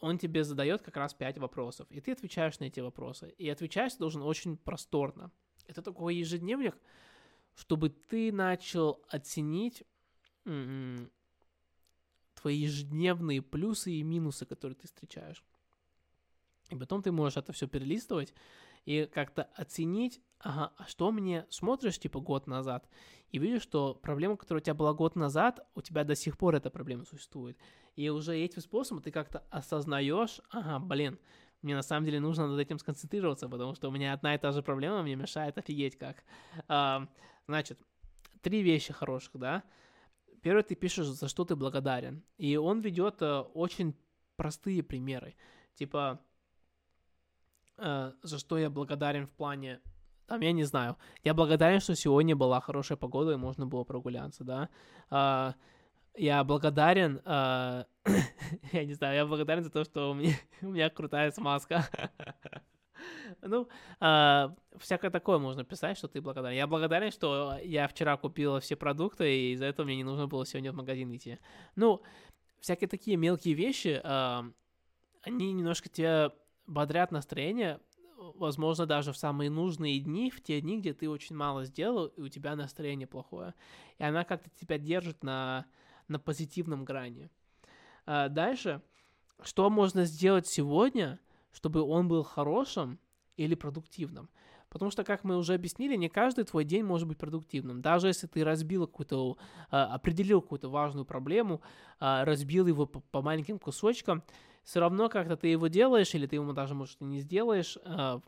он 0.00 0.18
тебе 0.18 0.42
задает 0.42 0.82
как 0.82 0.96
раз 0.96 1.14
пять 1.14 1.38
вопросов, 1.38 1.86
и 1.90 2.00
ты 2.00 2.12
отвечаешь 2.12 2.58
на 2.58 2.64
эти 2.64 2.80
вопросы. 2.80 3.34
И 3.38 3.48
отвечать 3.48 3.92
ты 3.92 3.98
должен 3.98 4.22
очень 4.22 4.56
просторно. 4.56 5.30
Это 5.66 5.82
такой 5.82 6.16
ежедневник, 6.16 6.76
чтобы 7.54 7.90
ты 7.90 8.32
начал 8.32 9.02
оценить 9.08 9.84
твои 12.40 12.56
ежедневные 12.56 13.42
плюсы 13.42 13.92
и 13.92 14.02
минусы, 14.02 14.46
которые 14.46 14.76
ты 14.76 14.86
встречаешь. 14.86 15.44
И 16.70 16.76
потом 16.76 17.02
ты 17.02 17.12
можешь 17.12 17.36
это 17.36 17.52
все 17.52 17.66
перелистывать 17.66 18.34
и 18.84 19.06
как-то 19.12 19.44
оценить, 19.54 20.20
ага, 20.40 20.72
а 20.76 20.86
что 20.86 21.10
мне 21.10 21.46
смотришь, 21.50 21.98
типа, 21.98 22.20
год 22.20 22.46
назад, 22.46 22.88
и 23.30 23.38
видишь, 23.38 23.62
что 23.62 23.94
проблема, 23.94 24.36
которая 24.36 24.62
у 24.62 24.64
тебя 24.64 24.74
была 24.74 24.94
год 24.94 25.16
назад, 25.16 25.66
у 25.74 25.82
тебя 25.82 26.04
до 26.04 26.14
сих 26.14 26.38
пор 26.38 26.54
эта 26.54 26.70
проблема 26.70 27.04
существует. 27.04 27.58
И 27.96 28.08
уже 28.08 28.36
этим 28.36 28.62
способом 28.62 29.02
ты 29.02 29.10
как-то 29.10 29.44
осознаешь, 29.50 30.40
ага, 30.50 30.78
блин, 30.78 31.18
мне 31.62 31.74
на 31.74 31.82
самом 31.82 32.04
деле 32.04 32.20
нужно 32.20 32.46
над 32.46 32.60
этим 32.60 32.78
сконцентрироваться, 32.78 33.48
потому 33.48 33.74
что 33.74 33.88
у 33.88 33.90
меня 33.90 34.12
одна 34.12 34.34
и 34.34 34.38
та 34.38 34.52
же 34.52 34.62
проблема 34.62 35.02
мне 35.02 35.16
мешает 35.16 35.58
офигеть 35.58 35.96
как. 35.98 36.22
А, 36.68 37.08
значит, 37.48 37.80
три 38.42 38.62
вещи 38.62 38.92
хороших, 38.92 39.32
да. 39.34 39.64
Первое, 40.42 40.62
ты 40.62 40.74
пишешь, 40.74 41.06
за 41.06 41.28
что 41.28 41.44
ты 41.44 41.56
благодарен. 41.56 42.22
И 42.38 42.56
он 42.56 42.80
ведет 42.80 43.22
э, 43.22 43.40
очень 43.54 43.94
простые 44.36 44.82
примеры. 44.82 45.34
Типа, 45.74 46.20
э, 47.78 48.12
за 48.22 48.38
что 48.38 48.58
я 48.58 48.70
благодарен 48.70 49.26
в 49.26 49.32
плане 49.32 49.80
там, 50.26 50.40
я 50.40 50.52
не 50.52 50.64
знаю. 50.64 50.96
Я 51.22 51.34
благодарен, 51.34 51.80
что 51.80 51.94
сегодня 51.94 52.34
была 52.34 52.60
хорошая 52.60 52.98
погода 52.98 53.32
и 53.32 53.36
можно 53.36 53.66
было 53.66 53.84
прогуляться, 53.84 54.44
да. 54.44 54.68
А, 55.08 55.54
я 56.16 56.42
благодарен, 56.42 57.20
а, 57.24 57.86
я 58.72 58.84
не 58.84 58.94
знаю, 58.94 59.16
я 59.16 59.26
благодарен 59.26 59.62
за 59.62 59.70
то, 59.70 59.84
что 59.84 60.10
у 60.10 60.14
меня, 60.14 60.34
у 60.62 60.66
меня 60.66 60.90
крутая 60.90 61.30
смазка. 61.30 61.88
Ну, 63.42 63.68
а, 64.00 64.54
всякое 64.78 65.10
такое 65.10 65.38
можно 65.38 65.64
писать, 65.64 65.98
что 65.98 66.08
ты 66.08 66.20
благодарен. 66.20 66.56
Я 66.56 66.66
благодарен, 66.66 67.10
что 67.10 67.58
я 67.62 67.88
вчера 67.88 68.16
купила 68.16 68.60
все 68.60 68.76
продукты, 68.76 69.36
и 69.36 69.52
из-за 69.52 69.66
этого 69.66 69.86
мне 69.86 69.96
не 69.96 70.04
нужно 70.04 70.26
было 70.26 70.46
сегодня 70.46 70.72
в 70.72 70.76
магазин 70.76 71.14
идти. 71.14 71.38
Ну, 71.74 72.02
всякие 72.60 72.88
такие 72.88 73.16
мелкие 73.16 73.54
вещи, 73.54 74.00
а, 74.02 74.44
они 75.22 75.52
немножко 75.52 75.88
тебя 75.88 76.32
бодрят 76.66 77.10
настроение, 77.10 77.80
возможно, 78.34 78.86
даже 78.86 79.12
в 79.12 79.16
самые 79.16 79.50
нужные 79.50 80.00
дни, 80.00 80.30
в 80.30 80.42
те 80.42 80.60
дни, 80.60 80.78
где 80.80 80.94
ты 80.94 81.08
очень 81.08 81.36
мало 81.36 81.64
сделал, 81.64 82.06
и 82.06 82.20
у 82.20 82.28
тебя 82.28 82.56
настроение 82.56 83.06
плохое. 83.06 83.54
И 83.98 84.04
она 84.04 84.24
как-то 84.24 84.50
тебя 84.50 84.78
держит 84.78 85.22
на, 85.22 85.66
на 86.08 86.18
позитивном 86.18 86.84
грани. 86.84 87.30
А 88.04 88.28
дальше, 88.28 88.82
что 89.42 89.68
можно 89.70 90.04
сделать 90.04 90.46
сегодня, 90.46 91.20
чтобы 91.52 91.82
он 91.82 92.08
был 92.08 92.22
хорошим 92.22 92.98
или 93.36 93.54
продуктивным? 93.54 94.30
Потому 94.68 94.90
что, 94.90 95.04
как 95.04 95.24
мы 95.24 95.36
уже 95.36 95.54
объяснили, 95.54 95.96
не 95.96 96.08
каждый 96.08 96.44
твой 96.44 96.64
день 96.64 96.84
может 96.84 97.06
быть 97.06 97.18
продуктивным. 97.18 97.80
Даже 97.80 98.08
если 98.08 98.26
ты 98.26 98.44
разбил 98.44 98.86
какую-то, 98.86 99.38
а, 99.70 99.94
определил 99.94 100.42
какую-то 100.42 100.68
важную 100.68 101.04
проблему, 101.04 101.62
а, 102.00 102.24
разбил 102.24 102.66
его 102.66 102.86
по, 102.86 103.22
маленьким 103.22 103.58
кусочкам, 103.58 104.22
все 104.64 104.80
равно 104.80 105.08
как-то 105.08 105.36
ты 105.36 105.46
его 105.48 105.68
делаешь, 105.68 106.14
или 106.14 106.26
ты 106.26 106.36
ему 106.36 106.52
даже, 106.52 106.74
может, 106.74 107.00
не 107.00 107.20
сделаешь, 107.20 107.78
а, 107.84 108.20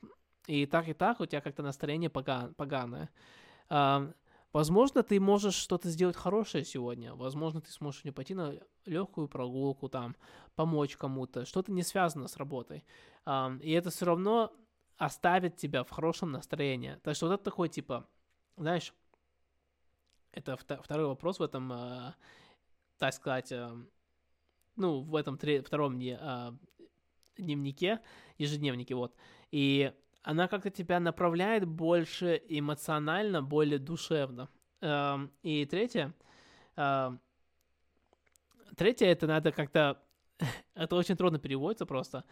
и 0.46 0.64
так 0.64 0.88
и 0.88 0.94
так 0.94 1.20
у 1.20 1.26
тебя 1.26 1.40
как-то 1.40 1.62
настроение 1.62 2.08
поган, 2.08 2.54
поганое. 2.54 3.10
Возможно, 4.50 5.02
ты 5.02 5.20
можешь 5.20 5.54
что-то 5.54 5.90
сделать 5.90 6.16
хорошее 6.16 6.64
сегодня. 6.64 7.14
Возможно, 7.14 7.60
ты 7.60 7.70
сможешь 7.70 8.04
не 8.04 8.12
пойти 8.12 8.32
на 8.32 8.54
легкую 8.86 9.28
прогулку, 9.28 9.90
там, 9.90 10.16
помочь 10.54 10.96
кому-то. 10.96 11.44
Что-то 11.44 11.70
не 11.70 11.82
связано 11.82 12.28
с 12.28 12.38
работой. 12.38 12.86
И 13.60 13.72
это 13.72 13.90
все 13.90 14.06
равно 14.06 14.50
оставит 14.98 15.56
тебя 15.56 15.84
в 15.84 15.90
хорошем 15.90 16.32
настроении. 16.32 16.98
Так 17.02 17.14
что 17.16 17.26
вот 17.26 17.34
это 17.34 17.44
такой, 17.44 17.68
типа, 17.68 18.06
знаешь, 18.56 18.92
это 20.32 20.56
второй 20.56 21.06
вопрос 21.06 21.38
в 21.38 21.42
этом, 21.42 21.72
э, 21.72 22.14
так 22.98 23.14
сказать, 23.14 23.50
э, 23.52 23.70
ну, 24.76 25.00
в 25.00 25.14
этом 25.16 25.38
втором 25.38 25.98
э, 26.00 26.52
дневнике, 27.36 28.00
ежедневнике, 28.36 28.94
вот. 28.94 29.14
И 29.50 29.92
она 30.22 30.48
как-то 30.48 30.70
тебя 30.70 31.00
направляет 31.00 31.64
больше 31.64 32.42
эмоционально, 32.48 33.42
более 33.42 33.78
душевно. 33.78 34.48
Э, 34.80 35.16
и 35.42 35.64
третье, 35.64 36.12
э, 36.76 37.16
третье, 38.76 39.06
это 39.06 39.28
надо 39.28 39.52
как-то, 39.52 40.02
это 40.74 40.96
очень 40.96 41.16
трудно 41.16 41.38
переводится 41.38 41.86
просто, 41.86 42.24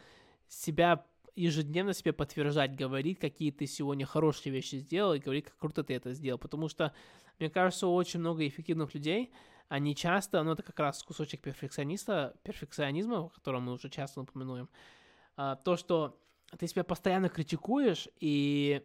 себя 0.48 1.06
ежедневно 1.36 1.92
себе 1.92 2.12
подтверждать, 2.12 2.74
говорить, 2.74 3.18
какие 3.18 3.50
ты 3.50 3.66
сегодня 3.66 4.06
хорошие 4.06 4.52
вещи 4.52 4.76
сделал, 4.76 5.14
и 5.14 5.20
говорить, 5.20 5.44
как 5.44 5.58
круто 5.58 5.84
ты 5.84 5.94
это 5.94 6.12
сделал. 6.14 6.38
Потому 6.38 6.68
что, 6.68 6.92
мне 7.38 7.50
кажется, 7.50 7.86
очень 7.86 8.20
много 8.20 8.46
эффективных 8.46 8.94
людей, 8.94 9.32
они 9.68 9.94
часто, 9.94 10.42
ну 10.42 10.52
это 10.52 10.62
как 10.62 10.78
раз 10.78 11.02
кусочек 11.02 11.42
перфекциониста, 11.42 12.36
перфекционизма, 12.42 13.18
о 13.18 13.28
котором 13.28 13.64
мы 13.64 13.72
уже 13.72 13.90
часто 13.90 14.20
упомянуем, 14.20 14.68
а, 15.36 15.56
то, 15.56 15.76
что 15.76 16.18
ты 16.58 16.66
себя 16.66 16.84
постоянно 16.84 17.28
критикуешь, 17.28 18.08
и 18.20 18.82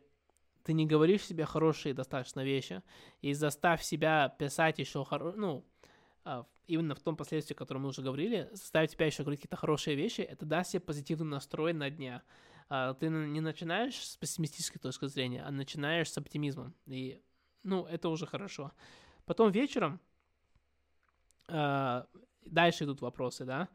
ты 0.63 0.73
не 0.73 0.85
говоришь 0.85 1.23
себе 1.23 1.45
хорошие 1.45 1.93
достаточно 1.93 2.43
вещи, 2.43 2.81
и 3.21 3.33
заставь 3.33 3.83
себя 3.83 4.29
писать 4.29 4.79
еще, 4.79 5.05
хоро... 5.05 5.33
ну, 5.33 5.63
а, 6.23 6.45
именно 6.71 6.95
в 6.95 6.99
том 6.99 7.15
последствии, 7.15 7.53
о 7.53 7.57
котором 7.57 7.83
мы 7.83 7.89
уже 7.89 8.01
говорили, 8.01 8.49
заставить 8.51 8.91
тебя 8.91 9.05
еще 9.05 9.23
говорить 9.23 9.41
какие-то 9.41 9.57
хорошие 9.57 9.95
вещи, 9.95 10.21
это 10.21 10.45
даст 10.45 10.71
тебе 10.71 10.79
позитивный 10.79 11.27
настрой 11.27 11.73
на 11.73 11.89
дня. 11.89 12.23
А, 12.69 12.93
ты 12.93 13.09
не 13.09 13.41
начинаешь 13.41 13.95
с 13.95 14.15
пессимистической 14.17 14.79
точки 14.79 15.07
зрения, 15.07 15.43
а 15.43 15.51
начинаешь 15.51 16.11
с 16.11 16.17
оптимизмом. 16.17 16.73
И, 16.87 17.21
ну, 17.63 17.85
это 17.85 18.09
уже 18.09 18.25
хорошо. 18.25 18.71
Потом 19.25 19.51
вечером 19.51 19.99
а, 21.47 22.07
дальше 22.45 22.85
идут 22.85 23.01
вопросы, 23.01 23.45
да. 23.45 23.67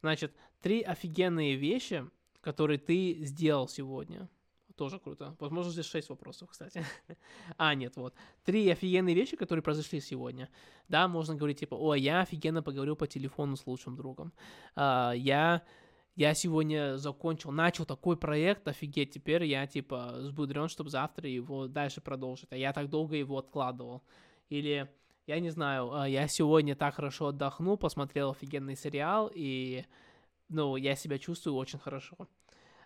Значит, 0.00 0.34
три 0.60 0.82
офигенные 0.82 1.56
вещи, 1.56 2.04
которые 2.40 2.78
ты 2.78 3.24
сделал 3.24 3.68
сегодня– 3.68 4.28
тоже 4.80 4.98
круто. 4.98 5.36
Возможно, 5.38 5.72
здесь 5.72 5.84
6 5.84 6.08
вопросов, 6.08 6.48
кстати. 6.48 6.82
а, 7.58 7.74
нет, 7.74 7.96
вот. 7.96 8.14
Три 8.44 8.70
офигенные 8.70 9.14
вещи, 9.14 9.36
которые 9.36 9.62
произошли 9.62 10.00
сегодня. 10.00 10.48
Да, 10.88 11.06
можно 11.06 11.34
говорить, 11.34 11.60
типа, 11.60 11.74
о, 11.74 11.94
я 11.94 12.22
офигенно 12.22 12.62
поговорил 12.62 12.96
по 12.96 13.06
телефону 13.06 13.56
с 13.56 13.66
лучшим 13.66 13.94
другом. 13.96 14.32
А, 14.74 15.12
я 15.12 15.62
я 16.16 16.34
сегодня 16.34 16.96
закончил, 16.96 17.52
начал 17.52 17.84
такой 17.84 18.16
проект, 18.16 18.68
офигеть, 18.68 19.12
теперь 19.12 19.44
я, 19.44 19.66
типа, 19.66 20.14
взбудрен, 20.16 20.68
чтобы 20.68 20.88
завтра 20.88 21.28
его 21.28 21.68
дальше 21.68 22.00
продолжить, 22.00 22.52
а 22.52 22.56
я 22.56 22.72
так 22.72 22.88
долго 22.88 23.16
его 23.16 23.36
откладывал. 23.36 24.02
Или, 24.48 24.88
я 25.26 25.40
не 25.40 25.50
знаю, 25.50 25.92
а, 25.92 26.08
я 26.08 26.26
сегодня 26.26 26.74
так 26.74 26.94
хорошо 26.94 27.26
отдохнул, 27.26 27.76
посмотрел 27.76 28.30
офигенный 28.30 28.76
сериал, 28.76 29.30
и, 29.34 29.84
ну, 30.48 30.76
я 30.76 30.96
себя 30.96 31.18
чувствую 31.18 31.56
очень 31.56 31.78
хорошо. 31.78 32.16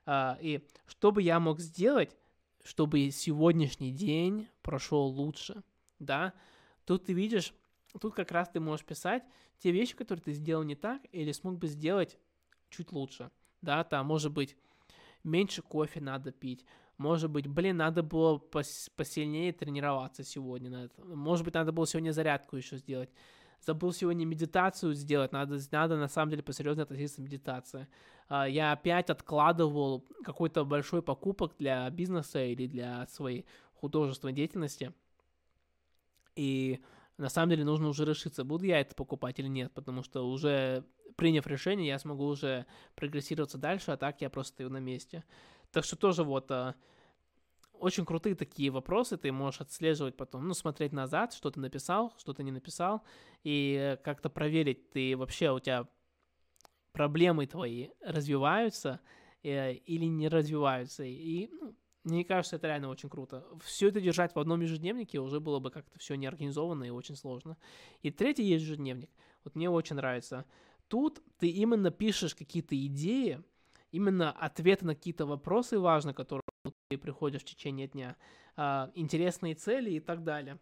А, 0.06 0.38
и 0.40 0.66
что 0.86 1.12
бы 1.12 1.22
я 1.22 1.40
мог 1.40 1.60
сделать, 1.60 2.16
чтобы 2.62 3.10
сегодняшний 3.10 3.92
день 3.92 4.48
прошел 4.62 5.06
лучше, 5.06 5.62
да? 5.98 6.32
Тут 6.84 7.04
ты 7.06 7.12
видишь, 7.12 7.54
тут 8.00 8.14
как 8.14 8.30
раз 8.32 8.48
ты 8.48 8.60
можешь 8.60 8.84
писать 8.84 9.22
те 9.58 9.70
вещи, 9.70 9.94
которые 9.94 10.22
ты 10.22 10.32
сделал 10.32 10.62
не 10.62 10.74
так, 10.74 11.02
или 11.12 11.32
смог 11.32 11.58
бы 11.58 11.66
сделать 11.66 12.18
чуть 12.70 12.92
лучше, 12.92 13.30
да? 13.62 13.84
Там, 13.84 14.06
может 14.06 14.32
быть, 14.32 14.56
меньше 15.22 15.62
кофе 15.62 16.00
надо 16.00 16.32
пить, 16.32 16.64
может 16.96 17.30
быть, 17.30 17.46
блин, 17.46 17.78
надо 17.78 18.02
было 18.02 18.38
пос 18.38 18.90
посильнее 18.94 19.52
тренироваться 19.52 20.22
сегодня. 20.22 20.90
Может 20.98 21.44
быть, 21.44 21.54
надо 21.54 21.72
было 21.72 21.86
сегодня 21.86 22.12
зарядку 22.12 22.56
еще 22.56 22.76
сделать 22.76 23.10
забыл 23.64 23.92
сегодня 23.92 24.24
медитацию 24.24 24.94
сделать, 24.94 25.32
надо, 25.32 25.58
надо 25.70 25.96
на 25.96 26.08
самом 26.08 26.30
деле 26.30 26.42
посерьезно 26.42 26.82
относиться 26.82 27.16
к 27.16 27.24
медитации. 27.24 27.88
А, 28.28 28.48
я 28.48 28.72
опять 28.72 29.10
откладывал 29.10 30.04
какой-то 30.24 30.64
большой 30.64 31.02
покупок 31.02 31.54
для 31.58 31.88
бизнеса 31.90 32.44
или 32.44 32.66
для 32.66 33.06
своей 33.06 33.46
художественной 33.74 34.32
деятельности. 34.32 34.92
И 36.36 36.80
на 37.16 37.28
самом 37.28 37.50
деле 37.50 37.64
нужно 37.64 37.88
уже 37.88 38.04
решиться, 38.04 38.44
буду 38.44 38.64
я 38.64 38.80
это 38.80 38.94
покупать 38.94 39.38
или 39.38 39.48
нет, 39.48 39.72
потому 39.72 40.02
что 40.02 40.28
уже 40.28 40.84
приняв 41.16 41.46
решение, 41.46 41.86
я 41.86 41.98
смогу 41.98 42.24
уже 42.24 42.66
прогрессироваться 42.96 43.58
дальше, 43.58 43.92
а 43.92 43.96
так 43.96 44.20
я 44.20 44.30
просто 44.30 44.54
стою 44.54 44.70
на 44.70 44.78
месте. 44.78 45.24
Так 45.70 45.84
что 45.84 45.96
тоже 45.96 46.24
вот 46.24 46.50
а, 46.50 46.74
очень 47.78 48.04
крутые 48.04 48.34
такие 48.34 48.70
вопросы, 48.70 49.16
ты 49.16 49.32
можешь 49.32 49.60
отслеживать 49.60 50.16
потом, 50.16 50.46
ну, 50.48 50.54
смотреть 50.54 50.92
назад, 50.92 51.32
что 51.32 51.50
ты 51.50 51.60
написал, 51.60 52.12
что 52.18 52.32
ты 52.32 52.42
не 52.42 52.52
написал, 52.52 53.02
и 53.42 53.98
как-то 54.04 54.30
проверить, 54.30 54.90
ты 54.90 55.16
вообще, 55.16 55.52
у 55.52 55.60
тебя 55.60 55.88
проблемы 56.92 57.46
твои 57.46 57.88
развиваются 58.00 59.00
э, 59.42 59.74
или 59.74 60.06
не 60.06 60.28
развиваются. 60.28 61.04
И, 61.04 61.48
ну, 61.52 61.74
мне 62.04 62.24
кажется, 62.24 62.56
это 62.56 62.68
реально 62.68 62.88
очень 62.88 63.08
круто. 63.08 63.44
Все 63.62 63.88
это 63.88 64.00
держать 64.00 64.34
в 64.34 64.38
одном 64.38 64.60
ежедневнике 64.60 65.18
уже 65.18 65.40
было 65.40 65.58
бы 65.58 65.70
как-то 65.70 65.98
все 65.98 66.14
неорганизованно 66.14 66.84
и 66.84 66.90
очень 66.90 67.16
сложно. 67.16 67.56
И 68.02 68.10
третий 68.10 68.44
ежедневник. 68.44 69.10
Вот 69.42 69.56
мне 69.56 69.68
очень 69.68 69.96
нравится. 69.96 70.44
Тут 70.88 71.22
ты 71.38 71.48
именно 71.48 71.90
пишешь 71.90 72.34
какие-то 72.34 72.76
идеи, 72.86 73.42
именно 73.90 74.30
ответы 74.30 74.84
на 74.84 74.94
какие-то 74.94 75.26
вопросы 75.26 75.78
важные, 75.78 76.14
которые 76.14 76.43
ты 76.94 76.98
приходишь 76.98 77.42
в 77.42 77.44
течение 77.44 77.88
дня, 77.88 78.16
а, 78.56 78.90
интересные 78.94 79.54
цели 79.54 79.90
и 79.90 80.00
так 80.00 80.22
далее. 80.22 80.58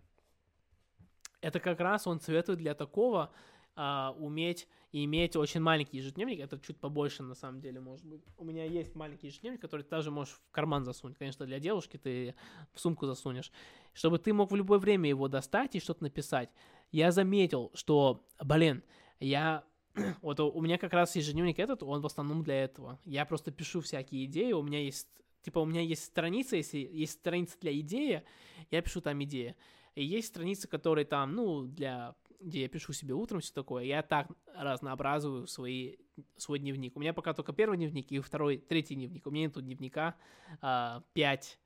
Это 1.41 1.61
как 1.61 1.81
раз 1.81 2.07
он 2.07 2.21
советует 2.21 2.59
для 2.59 2.75
такого 2.75 3.33
а, 3.75 4.15
уметь 4.19 4.69
иметь 4.93 5.37
очень 5.37 5.61
маленький 5.61 5.97
ежедневник, 5.97 6.41
это 6.41 6.59
чуть 6.61 6.79
побольше 6.79 7.23
на 7.23 7.35
самом 7.35 7.61
деле 7.61 7.81
может 7.81 8.05
быть. 8.05 8.23
У 8.37 8.45
меня 8.45 8.65
есть 8.65 8.95
маленький 8.95 9.29
ежедневник, 9.29 9.61
который 9.61 9.83
ты 9.83 9.91
даже 9.91 10.11
можешь 10.11 10.35
в 10.35 10.51
карман 10.51 10.85
засунуть. 10.85 11.17
Конечно, 11.17 11.47
для 11.47 11.59
девушки 11.59 11.97
ты 11.97 12.35
в 12.75 12.81
сумку 12.81 13.07
засунешь. 13.07 13.51
Чтобы 13.95 14.19
ты 14.19 14.35
мог 14.35 14.51
в 14.51 14.55
любое 14.55 14.79
время 14.79 15.09
его 15.09 15.29
достать 15.29 15.75
и 15.75 15.81
что-то 15.81 16.03
написать. 16.03 16.51
Я 16.91 17.11
заметил, 17.11 17.71
что, 17.73 18.27
блин, 18.39 18.83
я 19.19 19.65
вот 20.21 20.41
у 20.41 20.61
меня 20.61 20.77
как 20.77 20.93
раз 20.93 21.17
ежедневник 21.17 21.59
этот, 21.59 21.83
он 21.83 22.03
в 22.03 22.07
основном 22.07 22.43
для 22.43 22.63
этого. 22.63 23.01
Я 23.07 23.25
просто 23.25 23.51
пишу 23.51 23.81
всякие 23.81 24.27
идеи, 24.27 24.53
у 24.53 24.63
меня 24.63 24.81
есть 24.81 25.09
Типа 25.43 25.59
у 25.59 25.65
меня 25.65 25.81
есть 25.81 26.05
страница, 26.05 26.57
если 26.57 26.79
есть 26.79 27.13
страница 27.13 27.57
для 27.61 27.79
идеи, 27.81 28.23
я 28.71 28.83
пишу 28.83 29.01
там 29.01 29.23
идеи. 29.25 29.57
И 29.95 30.05
есть 30.05 30.29
страницы, 30.29 30.69
которые 30.69 31.05
там, 31.05 31.35
ну, 31.35 31.63
для 31.63 32.15
где 32.43 32.63
я 32.63 32.69
пишу 32.69 32.93
себе 32.93 33.15
утром 33.15 33.41
все 33.41 33.53
такое, 33.53 33.85
я 33.85 34.03
так 34.03 34.29
разнообразую 34.55 35.47
свои, 35.47 35.97
свой 36.37 36.59
дневник. 36.59 36.97
У 36.97 37.01
меня 37.01 37.13
пока 37.13 37.35
только 37.35 37.53
первый 37.53 37.77
дневник 37.79 38.11
и 38.11 38.19
второй, 38.19 38.59
третий 38.59 38.95
дневник. 38.95 39.27
У 39.27 39.31
меня 39.31 39.47
нету 39.47 39.63
дневника 39.63 40.17
а, 40.61 41.03
5, 41.15 41.59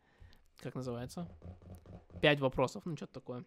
как 0.60 0.74
называется? 0.74 1.28
Пять 2.20 2.40
вопросов, 2.40 2.84
ну 2.84 2.96
что-то 2.96 3.14
такое. 3.14 3.44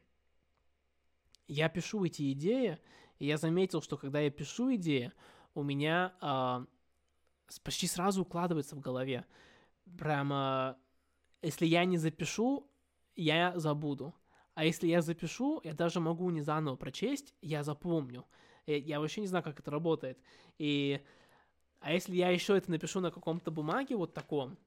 Я 1.48 1.70
пишу 1.70 2.04
эти 2.06 2.32
идеи, 2.34 2.80
и 3.20 3.26
я 3.26 3.38
заметил, 3.38 3.82
что 3.82 3.98
когда 3.98 4.20
я 4.20 4.30
пишу 4.30 4.76
идеи, 4.76 5.12
у 5.54 5.64
меня 5.64 6.14
а, 6.22 6.66
почти 7.64 7.88
сразу 7.88 8.24
укладывается 8.24 8.76
в 8.76 8.80
голове 8.80 9.26
прямо, 9.98 10.78
если 11.42 11.66
я 11.66 11.86
не 11.86 11.98
запишу, 11.98 12.70
я 13.16 13.58
забуду. 13.58 14.14
А 14.56 14.66
если 14.66 14.88
я 14.88 15.02
запишу, 15.02 15.62
я 15.64 15.74
даже 15.74 16.00
могу 16.00 16.30
не 16.32 16.42
заново 16.42 16.76
прочесть, 16.76 17.34
я 17.42 17.64
запомню. 17.64 18.26
Я 18.66 19.00
вообще 19.00 19.22
не 19.22 19.28
знаю, 19.28 19.44
как 19.44 19.60
это 19.60 19.72
работает. 19.72 20.20
И 20.58 21.02
а 21.80 21.94
если 21.94 22.16
я 22.16 22.30
еще 22.30 22.58
это 22.58 22.70
напишу 22.70 23.00
на 23.00 23.12
каком-то 23.12 23.52
бумаге 23.52 23.96
вот 23.96 24.14
таком, 24.14 24.58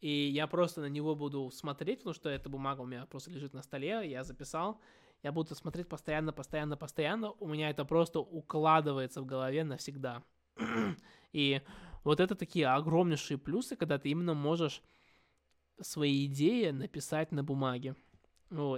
и 0.00 0.08
я 0.08 0.46
просто 0.46 0.80
на 0.80 0.88
него 0.88 1.14
буду 1.14 1.50
смотреть, 1.52 1.98
потому 1.98 2.14
что 2.14 2.28
эта 2.28 2.48
бумага 2.48 2.80
у 2.80 2.86
меня 2.86 3.06
просто 3.06 3.30
лежит 3.30 3.54
на 3.54 3.62
столе, 3.62 4.10
я 4.10 4.24
записал, 4.24 4.80
я 5.22 5.30
буду 5.32 5.54
смотреть 5.54 5.88
постоянно, 5.88 6.32
постоянно, 6.32 6.76
постоянно, 6.76 7.32
у 7.32 7.46
меня 7.46 7.70
это 7.70 7.84
просто 7.84 8.20
укладывается 8.20 9.20
в 9.20 9.26
голове 9.26 9.62
навсегда. 9.64 10.22
И 11.32 11.60
вот 12.04 12.20
это 12.20 12.34
такие 12.34 12.66
огромнейшие 12.66 13.38
плюсы, 13.38 13.76
когда 13.76 13.98
ты 13.98 14.10
именно 14.10 14.34
можешь 14.34 14.82
свои 15.80 16.26
идеи 16.26 16.70
написать 16.70 17.32
на 17.32 17.42
бумаге. 17.42 17.94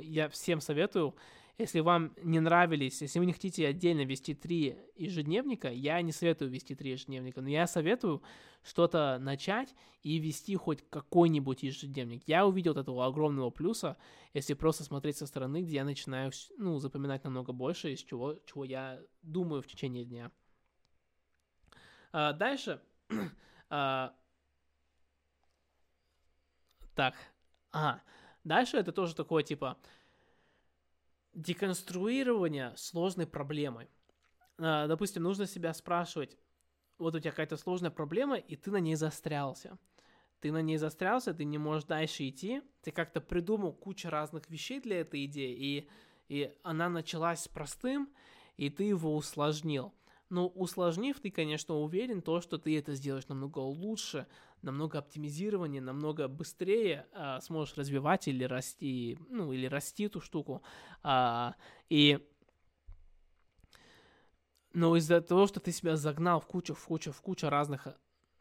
Я 0.03 0.29
всем 0.29 0.61
советую 0.61 1.17
если 1.59 1.81
вам 1.81 2.15
не 2.23 2.41
нравились, 2.41 3.03
если 3.03 3.19
вы 3.19 3.27
не 3.27 3.33
хотите 3.33 3.67
отдельно 3.67 4.05
вести 4.05 4.35
три 4.35 4.79
ежедневника, 4.97 5.69
я 5.69 6.01
не 6.01 6.11
советую 6.11 6.51
вести 6.51 6.75
три 6.75 6.93
ежедневника, 6.93 7.43
но 7.43 7.49
я 7.49 7.67
советую 7.67 8.23
что-то 8.65 9.19
начать 9.21 9.75
и 10.03 10.19
вести 10.19 10.57
хоть 10.57 10.83
какой-нибудь 10.89 11.63
ежедневник. 11.63 12.23
Я 12.27 12.47
увидел 12.47 12.73
этого 12.73 13.07
огромного 13.07 13.51
плюса, 13.51 13.97
если 14.33 14.55
просто 14.55 14.85
смотреть 14.85 15.19
со 15.19 15.27
стороны, 15.27 15.63
где 15.63 15.77
я 15.77 15.85
начинаю 15.85 16.33
ну, 16.57 16.79
запоминать 16.79 17.23
намного 17.25 17.53
больше, 17.53 17.93
из 17.93 18.03
чего, 18.03 18.37
чего 18.47 18.65
я 18.65 19.01
думаю 19.23 19.63
в 19.63 19.67
течение 19.67 20.05
дня. 20.05 20.31
А, 22.13 22.33
дальше. 22.33 22.81
а, 23.70 24.14
так. 26.94 27.14
А, 27.72 28.01
дальше 28.44 28.77
это 28.77 28.92
тоже 28.92 29.14
такое, 29.14 29.42
типа, 29.42 29.79
деконструирование 31.35 32.75
сложной 32.77 33.27
проблемы. 33.27 33.88
А, 34.59 34.87
допустим, 34.87 35.22
нужно 35.22 35.46
себя 35.46 35.72
спрашивать, 35.72 36.37
вот 36.98 37.14
у 37.14 37.20
тебя 37.20 37.31
какая-то 37.31 37.57
сложная 37.57 37.90
проблема, 37.90 38.37
и 38.37 38.57
ты 38.57 38.70
на 38.70 38.77
ней 38.79 38.94
застрялся. 38.94 39.79
Ты 40.40 40.53
на 40.53 40.61
ней 40.61 40.77
застрялся, 40.77 41.33
ты 41.33 41.44
не 41.44 41.59
можешь 41.59 41.85
дальше 41.85 42.29
идти, 42.29 42.62
ты 42.83 42.90
как-то 42.90 43.20
придумал 43.20 43.72
кучу 43.72 44.09
разных 44.09 44.51
вещей 44.51 44.81
для 44.81 45.01
этой 45.01 45.25
идеи, 45.27 45.55
и, 45.55 45.88
и 46.29 46.55
она 46.62 46.88
началась 46.88 47.42
с 47.42 47.48
простым, 47.48 48.12
и 48.57 48.68
ты 48.68 48.85
его 48.85 49.16
усложнил. 49.16 49.94
Но 50.33 50.49
усложнив, 50.49 51.21
ты, 51.21 51.31
конечно, 51.31 51.75
уверен, 51.75 52.23
то, 52.23 52.40
что 52.40 52.57
ты 52.57 52.79
это 52.79 52.95
сделаешь 52.95 53.29
намного 53.29 53.59
лучше, 53.59 54.27
намного 54.62 54.99
оптимизированнее, 54.99 55.83
намного 55.83 56.27
быстрее 56.27 57.07
а, 57.12 57.38
сможешь 57.42 57.77
развивать 57.77 58.29
или 58.29 58.45
расти, 58.45 59.18
ну, 59.29 59.53
или 59.53 59.66
расти 59.66 60.05
эту 60.05 60.23
штуку. 60.23 60.62
А, 61.03 61.55
и 61.90 62.27
но 64.73 64.97
из-за 64.97 65.21
того, 65.21 65.47
что 65.47 65.61
ты 65.61 65.71
себя 65.71 65.97
загнал 65.97 66.40
в 66.40 66.47
кучу, 66.47 66.73
в 66.73 66.83
кучу, 66.87 67.12
в 67.12 67.21
кучу 67.21 67.51
разных 67.51 67.88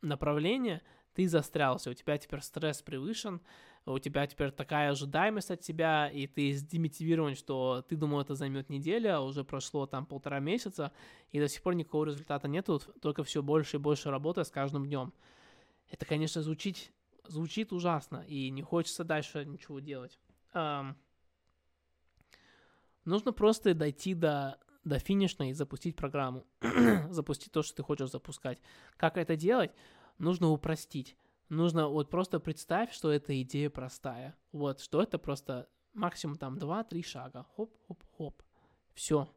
направлений, 0.02 0.80
ты 1.14 1.28
застрялся, 1.28 1.90
у 1.90 1.94
тебя 1.94 2.18
теперь 2.18 2.40
стресс 2.40 2.82
превышен, 2.82 3.42
у 3.86 3.98
тебя 4.00 4.28
теперь 4.28 4.52
такая 4.52 4.92
ожидаемость 4.92 5.52
от 5.52 5.62
тебя, 5.62 6.08
и 6.10 6.28
ты 6.28 6.54
демотивирован, 6.54 7.36
что 7.36 7.84
ты 7.88 7.96
думал, 7.96 8.22
это 8.22 8.36
займет 8.36 8.70
неделю, 8.70 9.16
а 9.16 9.22
уже 9.22 9.44
прошло 9.44 9.88
там 9.88 10.06
полтора 10.06 10.40
месяца, 10.40 10.92
и 11.32 11.40
до 11.40 11.48
сих 11.48 11.64
пор 11.64 11.74
никакого 11.76 12.06
результата 12.06 12.48
нету, 12.48 12.80
только 13.02 13.24
все 13.24 13.42
больше 13.42 13.78
и 13.78 13.80
больше 13.80 14.12
работы 14.12 14.44
с 14.44 14.52
каждым 14.52 14.86
днем. 14.86 15.14
Это, 15.90 16.06
конечно, 16.06 16.42
звучит, 16.42 16.92
звучит 17.28 17.74
ужасно, 17.74 18.24
и 18.28 18.50
не 18.52 18.62
хочется 18.62 19.04
дальше 19.04 19.46
ничего 19.46 19.80
делать. 19.80 20.20
Эм, 20.54 20.96
нужно 23.04 23.34
просто 23.34 23.74
дойти 23.74 24.14
до, 24.14 24.60
до 24.84 25.00
финишной 25.00 25.50
и 25.50 25.54
запустить 25.54 25.96
программу, 25.96 26.46
запустить 27.10 27.52
то, 27.52 27.64
что 27.64 27.78
ты 27.78 27.84
хочешь 27.84 28.12
запускать. 28.12 28.62
Как 28.98 29.18
это 29.18 29.36
делать? 29.36 29.72
Нужно 30.20 30.50
упростить. 30.50 31.16
Нужно 31.52 31.90
вот 31.90 32.10
просто 32.10 32.40
представь, 32.40 32.94
что 32.94 33.12
эта 33.12 33.42
идея 33.42 33.70
простая. 33.70 34.38
Вот, 34.54 34.80
что 34.80 35.04
это 35.04 35.20
просто 35.20 35.68
максимум 35.94 36.38
там 36.38 36.58
2-3 36.58 37.04
шага. 37.04 37.46
Хоп-хоп-хоп. 37.58 38.42
Все. 38.94 39.28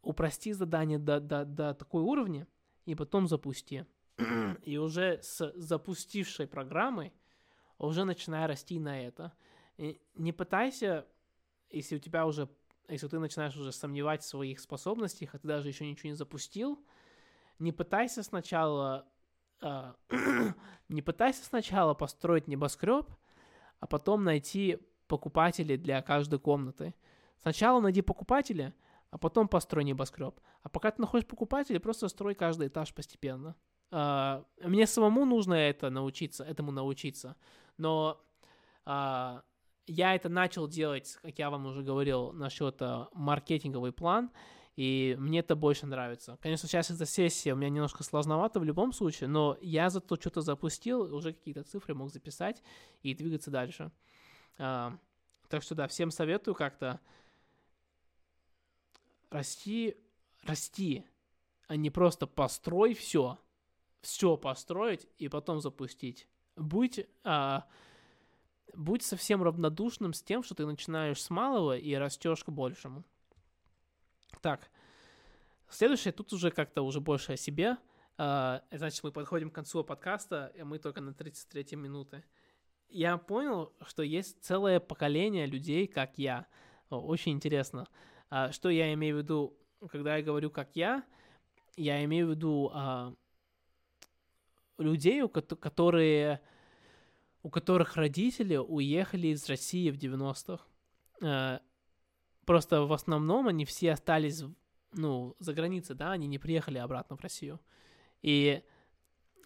Упрости 0.00 0.54
задание 0.54 0.98
до, 0.98 1.20
до, 1.20 1.44
до 1.44 1.74
такой 1.74 2.02
уровня, 2.02 2.48
и 2.86 2.94
потом 2.94 3.28
запусти. 3.28 3.84
и 4.62 4.78
уже 4.78 5.20
с 5.20 5.52
запустившей 5.56 6.46
программой 6.46 7.12
уже 7.76 8.04
начинай 8.04 8.46
расти 8.46 8.78
на 8.78 8.98
это. 8.98 9.34
И 9.76 10.00
не 10.14 10.32
пытайся, 10.32 11.06
если 11.68 11.96
у 11.96 11.98
тебя 11.98 12.24
уже, 12.24 12.48
если 12.88 13.08
ты 13.08 13.18
начинаешь 13.18 13.56
уже 13.58 13.70
сомневать 13.70 14.22
в 14.22 14.26
своих 14.26 14.60
способностях, 14.60 15.34
а 15.34 15.38
ты 15.40 15.46
даже 15.46 15.68
еще 15.68 15.86
ничего 15.86 16.08
не 16.08 16.16
запустил, 16.16 16.82
не 17.58 17.72
пытайся 17.72 18.22
сначала 18.22 19.06
не 20.88 21.02
пытайся 21.02 21.44
сначала 21.44 21.94
построить 21.94 22.48
небоскреб, 22.48 23.06
а 23.80 23.86
потом 23.86 24.24
найти 24.24 24.78
покупателей 25.06 25.76
для 25.76 26.02
каждой 26.02 26.38
комнаты. 26.38 26.94
Сначала 27.40 27.80
найди 27.80 28.02
покупателя, 28.02 28.74
а 29.10 29.18
потом 29.18 29.48
построй 29.48 29.84
небоскреб. 29.84 30.38
А 30.62 30.68
пока 30.68 30.90
ты 30.90 31.00
находишь 31.00 31.26
покупателей, 31.26 31.80
просто 31.80 32.08
строй 32.08 32.34
каждый 32.34 32.68
этаж 32.68 32.92
постепенно. 32.92 33.54
Uh, 33.92 34.44
мне 34.64 34.84
самому 34.86 35.24
нужно 35.24 35.54
это 35.54 35.90
научиться, 35.90 36.42
этому 36.42 36.72
научиться. 36.72 37.36
Но 37.78 38.20
uh, 38.84 39.40
я 39.86 40.14
это 40.14 40.28
начал 40.28 40.66
делать, 40.66 41.18
как 41.22 41.38
я 41.38 41.50
вам 41.50 41.66
уже 41.66 41.82
говорил, 41.82 42.32
насчет 42.32 42.80
маркетинговый 43.12 43.92
план. 43.92 44.30
И 44.76 45.16
мне 45.18 45.40
это 45.40 45.56
больше 45.56 45.86
нравится. 45.86 46.38
Конечно, 46.42 46.68
сейчас 46.68 46.90
эта 46.90 47.06
сессия 47.06 47.54
у 47.54 47.56
меня 47.56 47.70
немножко 47.70 48.04
сложновато 48.04 48.60
в 48.60 48.64
любом 48.64 48.92
случае, 48.92 49.28
но 49.28 49.56
я 49.62 49.88
зато 49.88 50.16
что-то 50.16 50.42
запустил, 50.42 51.14
уже 51.14 51.32
какие-то 51.32 51.64
цифры 51.64 51.94
мог 51.94 52.10
записать 52.10 52.62
и 53.02 53.14
двигаться 53.14 53.50
дальше. 53.50 53.90
А, 54.58 54.98
так 55.48 55.62
что 55.62 55.74
да, 55.74 55.88
всем 55.88 56.10
советую 56.10 56.54
как-то 56.54 57.00
расти, 59.30 59.96
расти, 60.42 61.06
а 61.68 61.76
не 61.76 61.88
просто 61.88 62.26
построй 62.26 62.92
все, 62.92 63.38
все 64.02 64.36
построить 64.36 65.06
и 65.16 65.28
потом 65.28 65.60
запустить. 65.60 66.28
Будь, 66.54 67.06
а, 67.24 67.66
будь 68.74 69.02
совсем 69.02 69.42
равнодушным 69.42 70.12
с 70.12 70.22
тем, 70.22 70.42
что 70.42 70.54
ты 70.54 70.66
начинаешь 70.66 71.22
с 71.22 71.30
малого 71.30 71.78
и 71.78 71.94
растешь 71.94 72.44
к 72.44 72.50
большему. 72.50 73.04
Так, 74.40 74.70
следующее 75.68 76.12
тут 76.12 76.32
уже 76.32 76.50
как-то 76.50 76.82
уже 76.82 77.00
больше 77.00 77.32
о 77.32 77.36
себе. 77.36 77.76
Uh, 78.18 78.62
значит, 78.70 79.04
мы 79.04 79.12
подходим 79.12 79.50
к 79.50 79.54
концу 79.54 79.84
подкаста, 79.84 80.50
и 80.54 80.62
мы 80.62 80.78
только 80.78 81.02
на 81.02 81.12
33 81.12 81.76
минуты. 81.76 82.24
Я 82.88 83.18
понял, 83.18 83.74
что 83.86 84.02
есть 84.02 84.42
целое 84.42 84.80
поколение 84.80 85.44
людей, 85.46 85.86
как 85.86 86.16
я. 86.16 86.46
Очень 86.88 87.32
интересно. 87.32 87.86
Uh, 88.30 88.52
что 88.52 88.70
я 88.70 88.92
имею 88.94 89.16
в 89.16 89.18
виду, 89.18 89.58
когда 89.90 90.16
я 90.16 90.22
говорю 90.22 90.50
«как 90.50 90.76
я», 90.76 91.04
я 91.76 92.02
имею 92.04 92.28
в 92.28 92.30
виду 92.30 92.72
uh, 92.74 93.14
людей, 94.78 95.28
которые, 95.28 96.40
у 97.42 97.50
которых 97.50 97.96
родители 97.96 98.56
уехали 98.56 99.28
из 99.28 99.46
России 99.46 99.90
в 99.90 99.96
90-х. 99.96 101.60
Просто 102.46 102.82
в 102.82 102.92
основном 102.92 103.48
они 103.48 103.64
все 103.64 103.92
остались, 103.92 104.44
ну, 104.92 105.34
за 105.40 105.52
границей, 105.52 105.96
да, 105.96 106.12
они 106.12 106.28
не 106.28 106.38
приехали 106.38 106.78
обратно 106.78 107.16
в 107.16 107.20
Россию. 107.20 107.60
И 108.22 108.62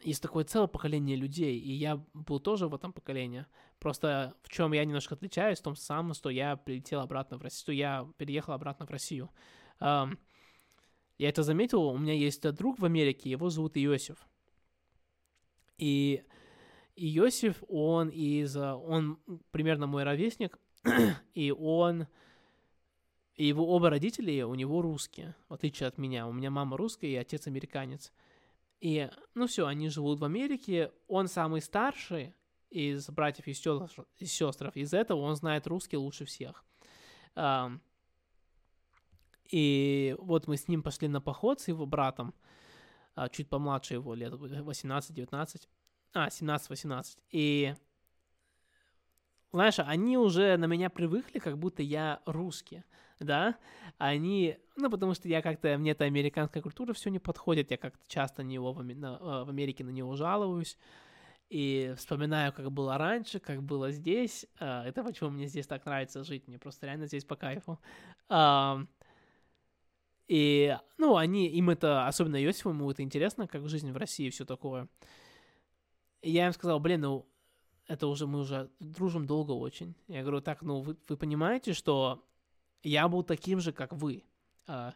есть 0.04 0.22
такое 0.22 0.44
целое 0.44 0.68
поколение 0.68 1.16
людей, 1.16 1.58
и 1.58 1.72
я 1.72 1.96
был 2.12 2.40
тоже 2.40 2.68
в 2.68 2.74
этом 2.74 2.92
поколении. 2.92 3.46
Просто 3.78 4.34
в 4.42 4.50
чем 4.50 4.72
я 4.72 4.84
немножко 4.84 5.14
отличаюсь, 5.14 5.58
в 5.58 5.62
том 5.62 5.76
самом, 5.76 6.14
что 6.14 6.28
я 6.28 6.56
прилетел 6.56 7.00
обратно 7.00 7.38
в 7.38 7.42
Россию, 7.42 7.60
что 7.60 7.72
я 7.72 8.08
переехал 8.18 8.52
обратно 8.52 8.86
в 8.86 8.90
Россию. 8.90 9.30
Um, 9.80 10.18
я 11.18 11.28
это 11.28 11.42
заметил, 11.42 11.82
у 11.82 11.98
меня 11.98 12.14
есть 12.14 12.42
друг 12.52 12.78
в 12.78 12.84
Америке, 12.84 13.30
его 13.30 13.50
зовут 13.50 13.76
Иосиф. 13.76 14.26
И 15.78 16.22
Иосиф, 16.96 17.62
он 17.68 18.08
из, 18.08 18.56
он 18.56 19.18
примерно 19.50 19.86
мой 19.86 20.04
ровесник, 20.04 20.58
и 21.34 21.50
он 21.50 22.06
и 23.40 23.46
его 23.46 23.74
оба 23.74 23.88
родителя 23.88 24.46
у 24.46 24.54
него 24.54 24.82
русские, 24.82 25.34
в 25.48 25.54
отличие 25.54 25.86
от 25.86 25.96
меня. 25.96 26.26
У 26.26 26.32
меня 26.32 26.50
мама 26.50 26.76
русская 26.76 27.08
и 27.08 27.14
отец 27.14 27.46
американец. 27.46 28.12
И, 28.82 29.08
ну 29.34 29.46
все, 29.46 29.66
они 29.66 29.88
живут 29.88 30.20
в 30.20 30.26
Америке. 30.26 30.92
Он 31.08 31.26
самый 31.26 31.62
старший 31.62 32.34
из 32.68 33.08
братьев 33.08 33.46
и 33.48 33.54
сестров. 33.54 34.76
Из 34.76 34.92
этого 34.92 35.20
он 35.20 35.36
знает 35.36 35.66
русский 35.66 35.96
лучше 35.96 36.26
всех. 36.26 36.66
И 39.50 40.16
вот 40.18 40.46
мы 40.46 40.58
с 40.58 40.68
ним 40.68 40.82
пошли 40.82 41.08
на 41.08 41.22
поход 41.22 41.62
с 41.62 41.68
его 41.68 41.86
братом, 41.86 42.34
а, 43.14 43.30
чуть 43.30 43.48
помладше 43.48 43.94
его, 43.94 44.12
лет 44.12 44.34
18-19. 44.34 45.66
А, 46.12 46.28
17-18. 46.28 47.16
И 47.30 47.74
знаешь, 49.52 49.78
они 49.78 50.16
уже 50.16 50.56
на 50.56 50.66
меня 50.66 50.90
привыкли, 50.90 51.38
как 51.38 51.58
будто 51.58 51.82
я 51.82 52.20
русский, 52.26 52.84
да, 53.18 53.56
они, 53.98 54.56
ну, 54.76 54.90
потому 54.90 55.14
что 55.14 55.28
я 55.28 55.42
как-то, 55.42 55.76
мне 55.76 55.92
эта 55.92 56.04
американская 56.04 56.62
культура 56.62 56.92
все 56.92 57.10
не 57.10 57.18
подходит, 57.18 57.70
я 57.70 57.76
как-то 57.76 58.02
часто 58.08 58.42
на 58.42 58.48
него 58.48 58.70
э, 58.70 59.44
в 59.44 59.48
Америке 59.48 59.84
на 59.84 59.90
него 59.90 60.14
жалуюсь, 60.16 60.78
и 61.48 61.94
вспоминаю, 61.96 62.52
как 62.52 62.70
было 62.70 62.96
раньше, 62.96 63.40
как 63.40 63.62
было 63.62 63.90
здесь, 63.90 64.46
а, 64.60 64.86
это 64.86 65.02
почему 65.02 65.30
мне 65.30 65.46
здесь 65.46 65.66
так 65.66 65.84
нравится 65.84 66.22
жить, 66.22 66.46
мне 66.46 66.58
просто 66.58 66.86
реально 66.86 67.06
здесь 67.06 67.24
по 67.24 67.34
кайфу. 67.34 67.78
И, 70.28 70.78
ну, 70.96 71.16
они, 71.16 71.48
им 71.48 71.70
это, 71.70 72.06
особенно 72.06 72.36
Йосифу, 72.36 72.68
ему 72.68 72.88
это 72.88 73.02
интересно, 73.02 73.48
как 73.48 73.68
жизнь 73.68 73.90
в 73.90 73.96
России 73.96 74.28
и 74.28 74.30
все 74.30 74.44
такое. 74.44 74.86
И 76.22 76.30
я 76.30 76.46
им 76.46 76.52
сказал, 76.52 76.78
блин, 76.78 77.00
ну, 77.00 77.26
это 77.90 78.06
уже 78.06 78.28
мы 78.28 78.38
уже 78.38 78.70
дружим 78.78 79.26
долго 79.26 79.50
очень. 79.50 79.96
Я 80.06 80.22
говорю, 80.22 80.40
так, 80.40 80.62
ну 80.62 80.80
вы, 80.80 80.96
вы 81.08 81.16
понимаете, 81.16 81.72
что 81.72 82.24
я 82.84 83.08
был 83.08 83.24
таким 83.24 83.58
же, 83.58 83.72
как 83.72 83.92
вы. 83.92 84.22
А, 84.68 84.94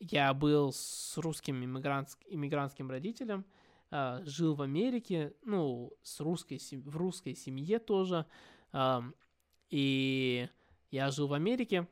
я 0.00 0.34
был 0.34 0.70
с 0.70 1.16
русским 1.16 1.64
иммигрантск, 1.64 2.18
иммигрантским 2.26 2.90
родителем, 2.90 3.46
а, 3.90 4.20
жил 4.26 4.54
в 4.54 4.60
Америке, 4.60 5.32
ну, 5.46 5.94
с 6.02 6.20
русской, 6.20 6.60
в 6.84 6.94
русской 6.94 7.34
семье 7.34 7.78
тоже. 7.78 8.26
А, 8.72 9.02
и 9.70 10.46
я 10.90 11.10
жил 11.10 11.26
в 11.26 11.32
Америке, 11.32 11.88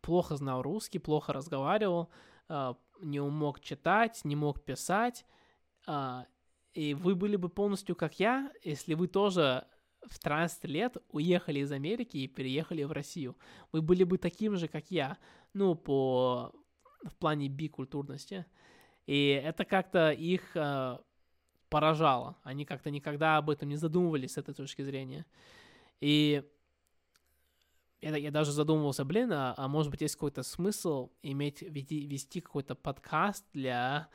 плохо 0.00 0.34
знал 0.34 0.62
русский, 0.62 0.98
плохо 0.98 1.32
разговаривал, 1.32 2.10
не 3.00 3.22
мог 3.22 3.60
читать, 3.60 4.24
не 4.24 4.34
мог 4.34 4.64
писать. 4.64 5.24
И 6.72 6.94
вы 6.94 7.14
были 7.14 7.36
бы 7.36 7.48
полностью 7.48 7.96
как 7.96 8.20
я, 8.20 8.52
если 8.62 8.94
вы 8.94 9.08
тоже 9.08 9.66
в 10.08 10.18
13 10.18 10.64
лет 10.64 10.96
уехали 11.10 11.60
из 11.60 11.72
Америки 11.72 12.16
и 12.16 12.28
переехали 12.28 12.84
в 12.84 12.92
Россию. 12.92 13.36
Вы 13.72 13.82
были 13.82 14.04
бы 14.04 14.18
таким 14.18 14.56
же, 14.56 14.68
как 14.68 14.90
я, 14.90 15.18
ну, 15.52 15.74
по 15.74 16.52
в 17.02 17.16
плане 17.16 17.48
бикультурности. 17.48 18.46
И 19.06 19.28
это 19.28 19.64
как-то 19.64 20.10
их 20.12 20.42
э, 20.54 20.98
поражало. 21.68 22.36
Они 22.42 22.64
как-то 22.64 22.90
никогда 22.90 23.38
об 23.38 23.50
этом 23.50 23.68
не 23.68 23.76
задумывались 23.76 24.32
с 24.32 24.38
этой 24.38 24.54
точки 24.54 24.82
зрения. 24.82 25.24
И 26.00 26.42
я, 28.00 28.16
я 28.16 28.30
даже 28.30 28.52
задумывался, 28.52 29.04
блин, 29.04 29.32
а, 29.32 29.54
а 29.56 29.68
может 29.68 29.90
быть 29.90 30.02
есть 30.02 30.14
какой-то 30.14 30.42
смысл 30.42 31.10
иметь, 31.22 31.62
вести, 31.62 32.06
вести 32.06 32.40
какой-то 32.40 32.74
подкаст 32.74 33.44
для 33.52 34.08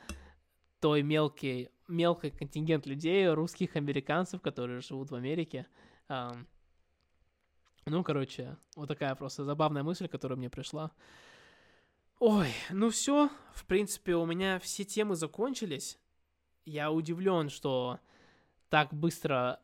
той 0.80 1.02
мелкий, 1.02 1.70
мелкий 1.88 2.30
контингент 2.30 2.86
людей, 2.86 3.28
русских 3.28 3.76
американцев, 3.76 4.40
которые 4.40 4.80
живут 4.80 5.10
в 5.10 5.14
Америке. 5.14 5.66
Ну, 7.86 8.02
короче, 8.02 8.56
вот 8.74 8.88
такая 8.88 9.14
просто 9.14 9.44
забавная 9.44 9.82
мысль, 9.82 10.08
которая 10.08 10.36
мне 10.36 10.50
пришла. 10.50 10.90
Ой, 12.18 12.48
ну 12.70 12.90
все, 12.90 13.30
в 13.52 13.66
принципе, 13.66 14.16
у 14.16 14.24
меня 14.24 14.58
все 14.58 14.84
темы 14.84 15.16
закончились. 15.16 15.98
Я 16.64 16.90
удивлен, 16.90 17.50
что 17.50 18.00
так 18.70 18.92
быстро 18.92 19.60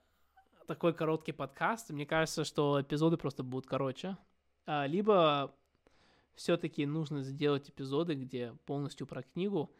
такой 0.66 0.92
короткий 0.94 1.32
подкаст. 1.32 1.90
Мне 1.90 2.06
кажется, 2.06 2.44
что 2.44 2.80
эпизоды 2.80 3.16
просто 3.16 3.42
будут 3.42 3.66
короче. 3.66 4.16
А, 4.66 4.86
либо 4.86 5.54
все-таки 6.34 6.86
нужно 6.86 7.22
сделать 7.22 7.68
эпизоды, 7.70 8.14
где 8.14 8.54
полностью 8.66 9.06
про 9.06 9.22
книгу, 9.22 9.72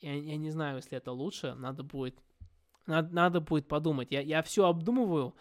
я, 0.00 0.14
я 0.14 0.36
не 0.36 0.50
знаю, 0.50 0.76
если 0.76 0.98
это 0.98 1.12
лучше, 1.12 1.54
надо 1.54 1.82
будет, 1.82 2.18
надо, 2.86 3.14
надо 3.14 3.40
будет 3.40 3.68
подумать. 3.68 4.10
Я, 4.10 4.20
я 4.20 4.42
все 4.42 4.66
обдумываю, 4.66 5.34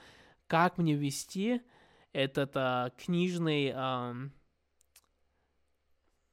как 0.47 0.78
мне 0.78 0.95
вести 0.95 1.62
этот 2.14 2.51
а, 2.56 2.91
книжный 2.91 3.72
а, 3.76 4.16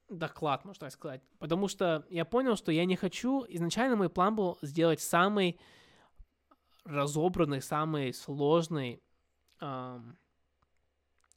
доклад, 0.09 0.65
можно 0.65 0.81
так 0.81 0.91
сказать. 0.91 1.21
Потому 1.39 1.67
что 1.67 2.05
я 2.09 2.25
понял, 2.25 2.55
что 2.55 2.71
я 2.71 2.85
не 2.85 2.95
хочу... 2.95 3.45
Изначально 3.49 3.95
мой 3.95 4.09
план 4.09 4.35
был 4.35 4.57
сделать 4.61 5.01
самый 5.01 5.59
разобранный, 6.85 7.61
самый 7.61 8.13
сложный 8.13 9.01
а, 9.59 10.01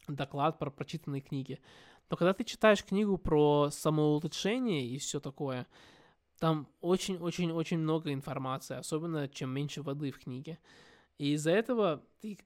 доклад 0.08 0.58
про 0.58 0.70
прочитанные 0.70 1.22
книги. 1.22 1.60
Но 2.08 2.16
когда 2.16 2.32
ты 2.32 2.44
читаешь 2.44 2.84
книгу 2.84 3.18
про 3.18 3.70
самоулучшение 3.70 4.86
и 4.86 4.98
все 4.98 5.18
такое, 5.18 5.66
там 6.38 6.68
очень-очень-очень 6.80 7.78
много 7.78 8.12
информации, 8.12 8.76
особенно 8.76 9.28
чем 9.28 9.50
меньше 9.50 9.82
воды 9.82 10.10
в 10.10 10.18
книге. 10.18 10.58
И 11.18 11.32
из-за 11.32 11.52
этого 11.52 12.02
ты 12.20 12.38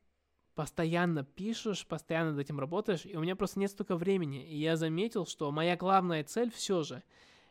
постоянно 0.54 1.24
пишешь, 1.24 1.86
постоянно 1.86 2.32
над 2.32 2.40
этим 2.40 2.60
работаешь, 2.60 3.06
и 3.06 3.16
у 3.16 3.20
меня 3.20 3.34
просто 3.34 3.58
нет 3.58 3.70
столько 3.70 3.96
времени. 3.96 4.46
И 4.46 4.58
я 4.58 4.76
заметил, 4.76 5.26
что 5.26 5.50
моя 5.50 5.76
главная 5.76 6.22
цель 6.24 6.50
все 6.50 6.82
же 6.82 7.02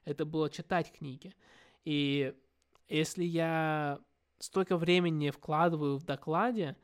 это 0.06 0.26
было 0.26 0.50
читать 0.50 0.92
книги. 0.92 1.34
И 1.86 2.34
если 2.88 3.24
я 3.24 4.00
столько 4.40 4.78
времени 4.78 5.30
вкладываю 5.32 5.98
в 5.98 6.04
докладе, 6.04 6.78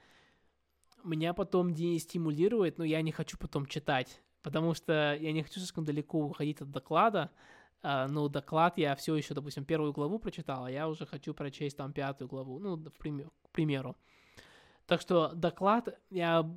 меня 1.04 1.34
потом 1.34 1.76
стимулирует, 1.76 2.78
но 2.78 2.84
я 2.84 3.02
не 3.02 3.12
хочу 3.12 3.38
потом 3.38 3.66
читать, 3.68 4.22
потому 4.42 4.74
что 4.74 5.16
я 5.20 5.32
не 5.32 5.44
хочу 5.44 5.60
слишком 5.60 5.86
далеко 5.86 6.20
уходить 6.20 6.62
от 6.62 6.72
доклада, 6.72 7.32
ну, 7.86 8.30
доклад 8.30 8.78
я 8.78 8.96
все 8.96 9.16
еще, 9.16 9.34
допустим, 9.36 9.64
первую 9.64 9.94
главу 9.94 10.18
прочитал, 10.18 10.66
а 10.66 10.72
я 10.72 10.88
уже 10.88 11.06
хочу 11.06 11.34
прочесть 11.34 11.78
там 11.78 11.94
пятую 11.94 12.28
главу, 12.28 12.58
ну, 12.60 12.78
к 12.78 13.50
примеру. 13.52 13.96
Так 14.88 15.02
что 15.02 15.32
доклад, 15.34 16.00
я 16.10 16.50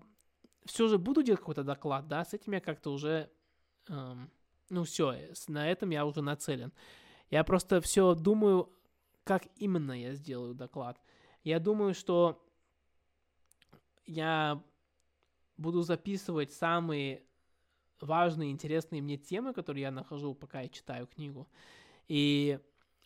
все 0.64 0.88
же 0.88 0.96
буду 0.96 1.22
делать 1.22 1.40
какой-то 1.40 1.64
доклад, 1.64 2.08
да, 2.08 2.24
с 2.24 2.32
этим 2.32 2.54
я 2.54 2.60
как-то 2.60 2.92
уже, 2.92 3.30
эм, 3.88 4.30
ну, 4.70 4.84
все, 4.84 5.16
на 5.48 5.70
этом 5.70 5.90
я 5.90 6.06
уже 6.06 6.22
нацелен. 6.22 6.72
Я 7.30 7.44
просто 7.44 7.80
все 7.82 8.14
думаю, 8.14 8.72
как 9.24 9.46
именно 9.56 9.92
я 9.92 10.14
сделаю 10.14 10.54
доклад. 10.54 10.98
Я 11.44 11.60
думаю, 11.60 11.92
что 11.92 12.42
я 14.06 14.62
буду 15.58 15.82
записывать 15.82 16.52
самые 16.52 17.22
важные, 18.02 18.50
интересные 18.50 19.02
мне 19.02 19.16
темы, 19.16 19.52
которые 19.52 19.82
я 19.82 19.90
нахожу, 19.90 20.34
пока 20.34 20.62
я 20.62 20.68
читаю 20.68 21.06
книгу. 21.06 21.48
И 22.08 22.58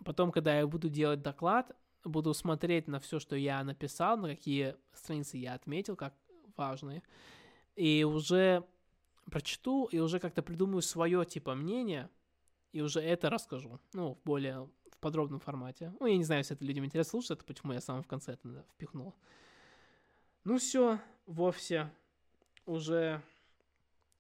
потом, 0.05 0.33
когда 0.33 0.59
я 0.59 0.67
буду 0.67 0.89
делать 0.89 1.23
доклад, 1.23 1.77
буду 2.05 2.35
смотреть 2.35 2.89
на 2.89 2.99
все, 3.01 3.19
что 3.19 3.37
я 3.37 3.63
написал, 3.65 4.17
на 4.17 4.29
какие 4.29 4.77
страницы 4.93 5.37
я 5.37 5.55
отметил, 5.55 5.97
как 5.97 6.15
важные, 6.57 7.03
и 7.77 8.05
уже 8.05 8.65
прочту, 9.31 9.87
и 9.87 9.99
уже 9.99 10.19
как-то 10.19 10.43
придумаю 10.43 10.83
свое, 10.83 11.25
типа, 11.25 11.55
мнение, 11.55 12.11
и 12.73 12.81
уже 12.81 13.01
это 13.01 13.31
расскажу, 13.31 13.81
ну, 13.93 14.15
в 14.15 14.23
более 14.25 14.69
в 14.91 14.99
подробном 14.99 15.41
формате. 15.41 15.93
Ну, 16.01 16.07
я 16.07 16.17
не 16.17 16.25
знаю, 16.25 16.41
если 16.41 16.57
это 16.57 16.65
людям 16.65 16.85
интересно 16.85 17.11
слушать, 17.11 17.31
это 17.33 17.45
почему 17.45 17.73
я 17.73 17.81
сам 17.81 18.03
в 18.03 18.07
конце 18.07 18.33
это 18.33 18.65
впихнул. 18.75 19.15
Ну 20.45 20.59
все, 20.59 20.99
вовсе 21.27 21.89
уже 22.67 23.23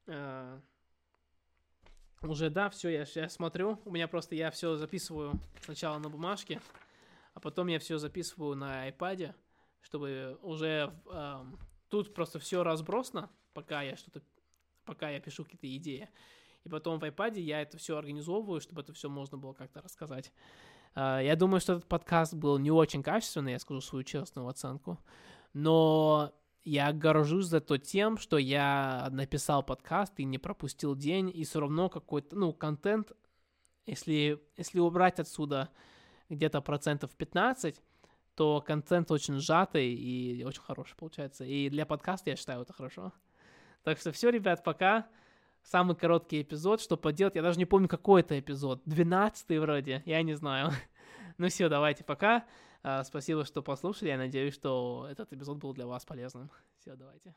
э, 0.06 0.60
уже, 2.22 2.50
да, 2.50 2.70
все, 2.70 2.88
я, 2.88 3.04
я 3.14 3.28
смотрю. 3.28 3.80
У 3.84 3.90
меня 3.90 4.06
просто 4.06 4.34
я 4.34 4.50
все 4.50 4.76
записываю 4.76 5.40
сначала 5.60 5.98
на 5.98 6.08
бумажке, 6.08 6.60
а 7.34 7.40
потом 7.40 7.66
я 7.66 7.78
все 7.78 7.98
записываю 7.98 8.54
на 8.54 8.88
iPad, 8.88 9.34
чтобы 9.80 10.38
уже 10.42 10.94
э, 11.10 11.44
тут 11.88 12.14
просто 12.14 12.38
все 12.38 12.62
разбросно, 12.62 13.28
пока 13.54 13.82
я 13.82 13.96
что-то, 13.96 14.22
пока 14.84 15.10
я 15.10 15.20
пишу 15.20 15.44
какие-то 15.44 15.76
идеи. 15.76 16.08
И 16.64 16.68
потом 16.68 17.00
в 17.00 17.04
iPad 17.04 17.40
я 17.40 17.60
это 17.60 17.76
все 17.76 17.96
организовываю, 17.96 18.60
чтобы 18.60 18.82
это 18.82 18.92
все 18.92 19.08
можно 19.08 19.36
было 19.36 19.52
как-то 19.52 19.82
рассказать. 19.82 20.32
Э, 20.94 21.20
я 21.22 21.34
думаю, 21.34 21.60
что 21.60 21.74
этот 21.74 21.88
подкаст 21.88 22.34
был 22.34 22.58
не 22.58 22.70
очень 22.70 23.02
качественный, 23.02 23.52
я 23.52 23.58
скажу 23.58 23.80
свою 23.80 24.04
честную 24.04 24.46
оценку. 24.46 24.98
Но 25.54 26.32
я 26.64 26.92
горжусь 26.92 27.46
за 27.46 27.60
то 27.60 27.78
тем, 27.78 28.18
что 28.18 28.38
я 28.38 29.08
написал 29.10 29.62
подкаст 29.62 30.12
и 30.18 30.24
не 30.24 30.38
пропустил 30.38 30.94
день, 30.94 31.30
и 31.32 31.44
все 31.44 31.60
равно 31.60 31.88
какой-то, 31.88 32.36
ну, 32.36 32.52
контент, 32.52 33.12
если, 33.86 34.40
если 34.56 34.78
убрать 34.78 35.18
отсюда 35.18 35.70
где-то 36.28 36.60
процентов 36.60 37.10
15, 37.16 37.80
то 38.34 38.60
контент 38.60 39.10
очень 39.10 39.38
сжатый 39.38 39.92
и 39.92 40.44
очень 40.44 40.62
хороший 40.62 40.96
получается. 40.96 41.44
И 41.44 41.68
для 41.68 41.84
подкаста 41.84 42.30
я 42.30 42.36
считаю 42.36 42.62
это 42.62 42.72
хорошо. 42.72 43.12
Так 43.82 43.98
что 43.98 44.12
все, 44.12 44.30
ребят, 44.30 44.62
пока. 44.62 45.06
Самый 45.62 45.94
короткий 45.94 46.42
эпизод, 46.42 46.80
что 46.80 46.96
поделать, 46.96 47.36
я 47.36 47.42
даже 47.42 47.58
не 47.58 47.66
помню, 47.66 47.88
какой 47.88 48.22
это 48.22 48.38
эпизод. 48.38 48.82
12 48.84 49.60
вроде, 49.60 50.02
я 50.06 50.22
не 50.22 50.34
знаю. 50.34 50.72
ну 51.38 51.48
все, 51.48 51.68
давайте, 51.68 52.02
пока. 52.02 52.44
А, 52.82 53.04
спасибо, 53.04 53.44
что 53.44 53.62
послушали. 53.62 54.08
Я 54.08 54.18
надеюсь, 54.18 54.54
что 54.54 55.06
этот 55.10 55.32
эпизод 55.32 55.58
был 55.58 55.72
для 55.72 55.86
вас 55.86 56.04
полезным. 56.04 56.50
Все, 56.78 56.96
давайте. 56.96 57.34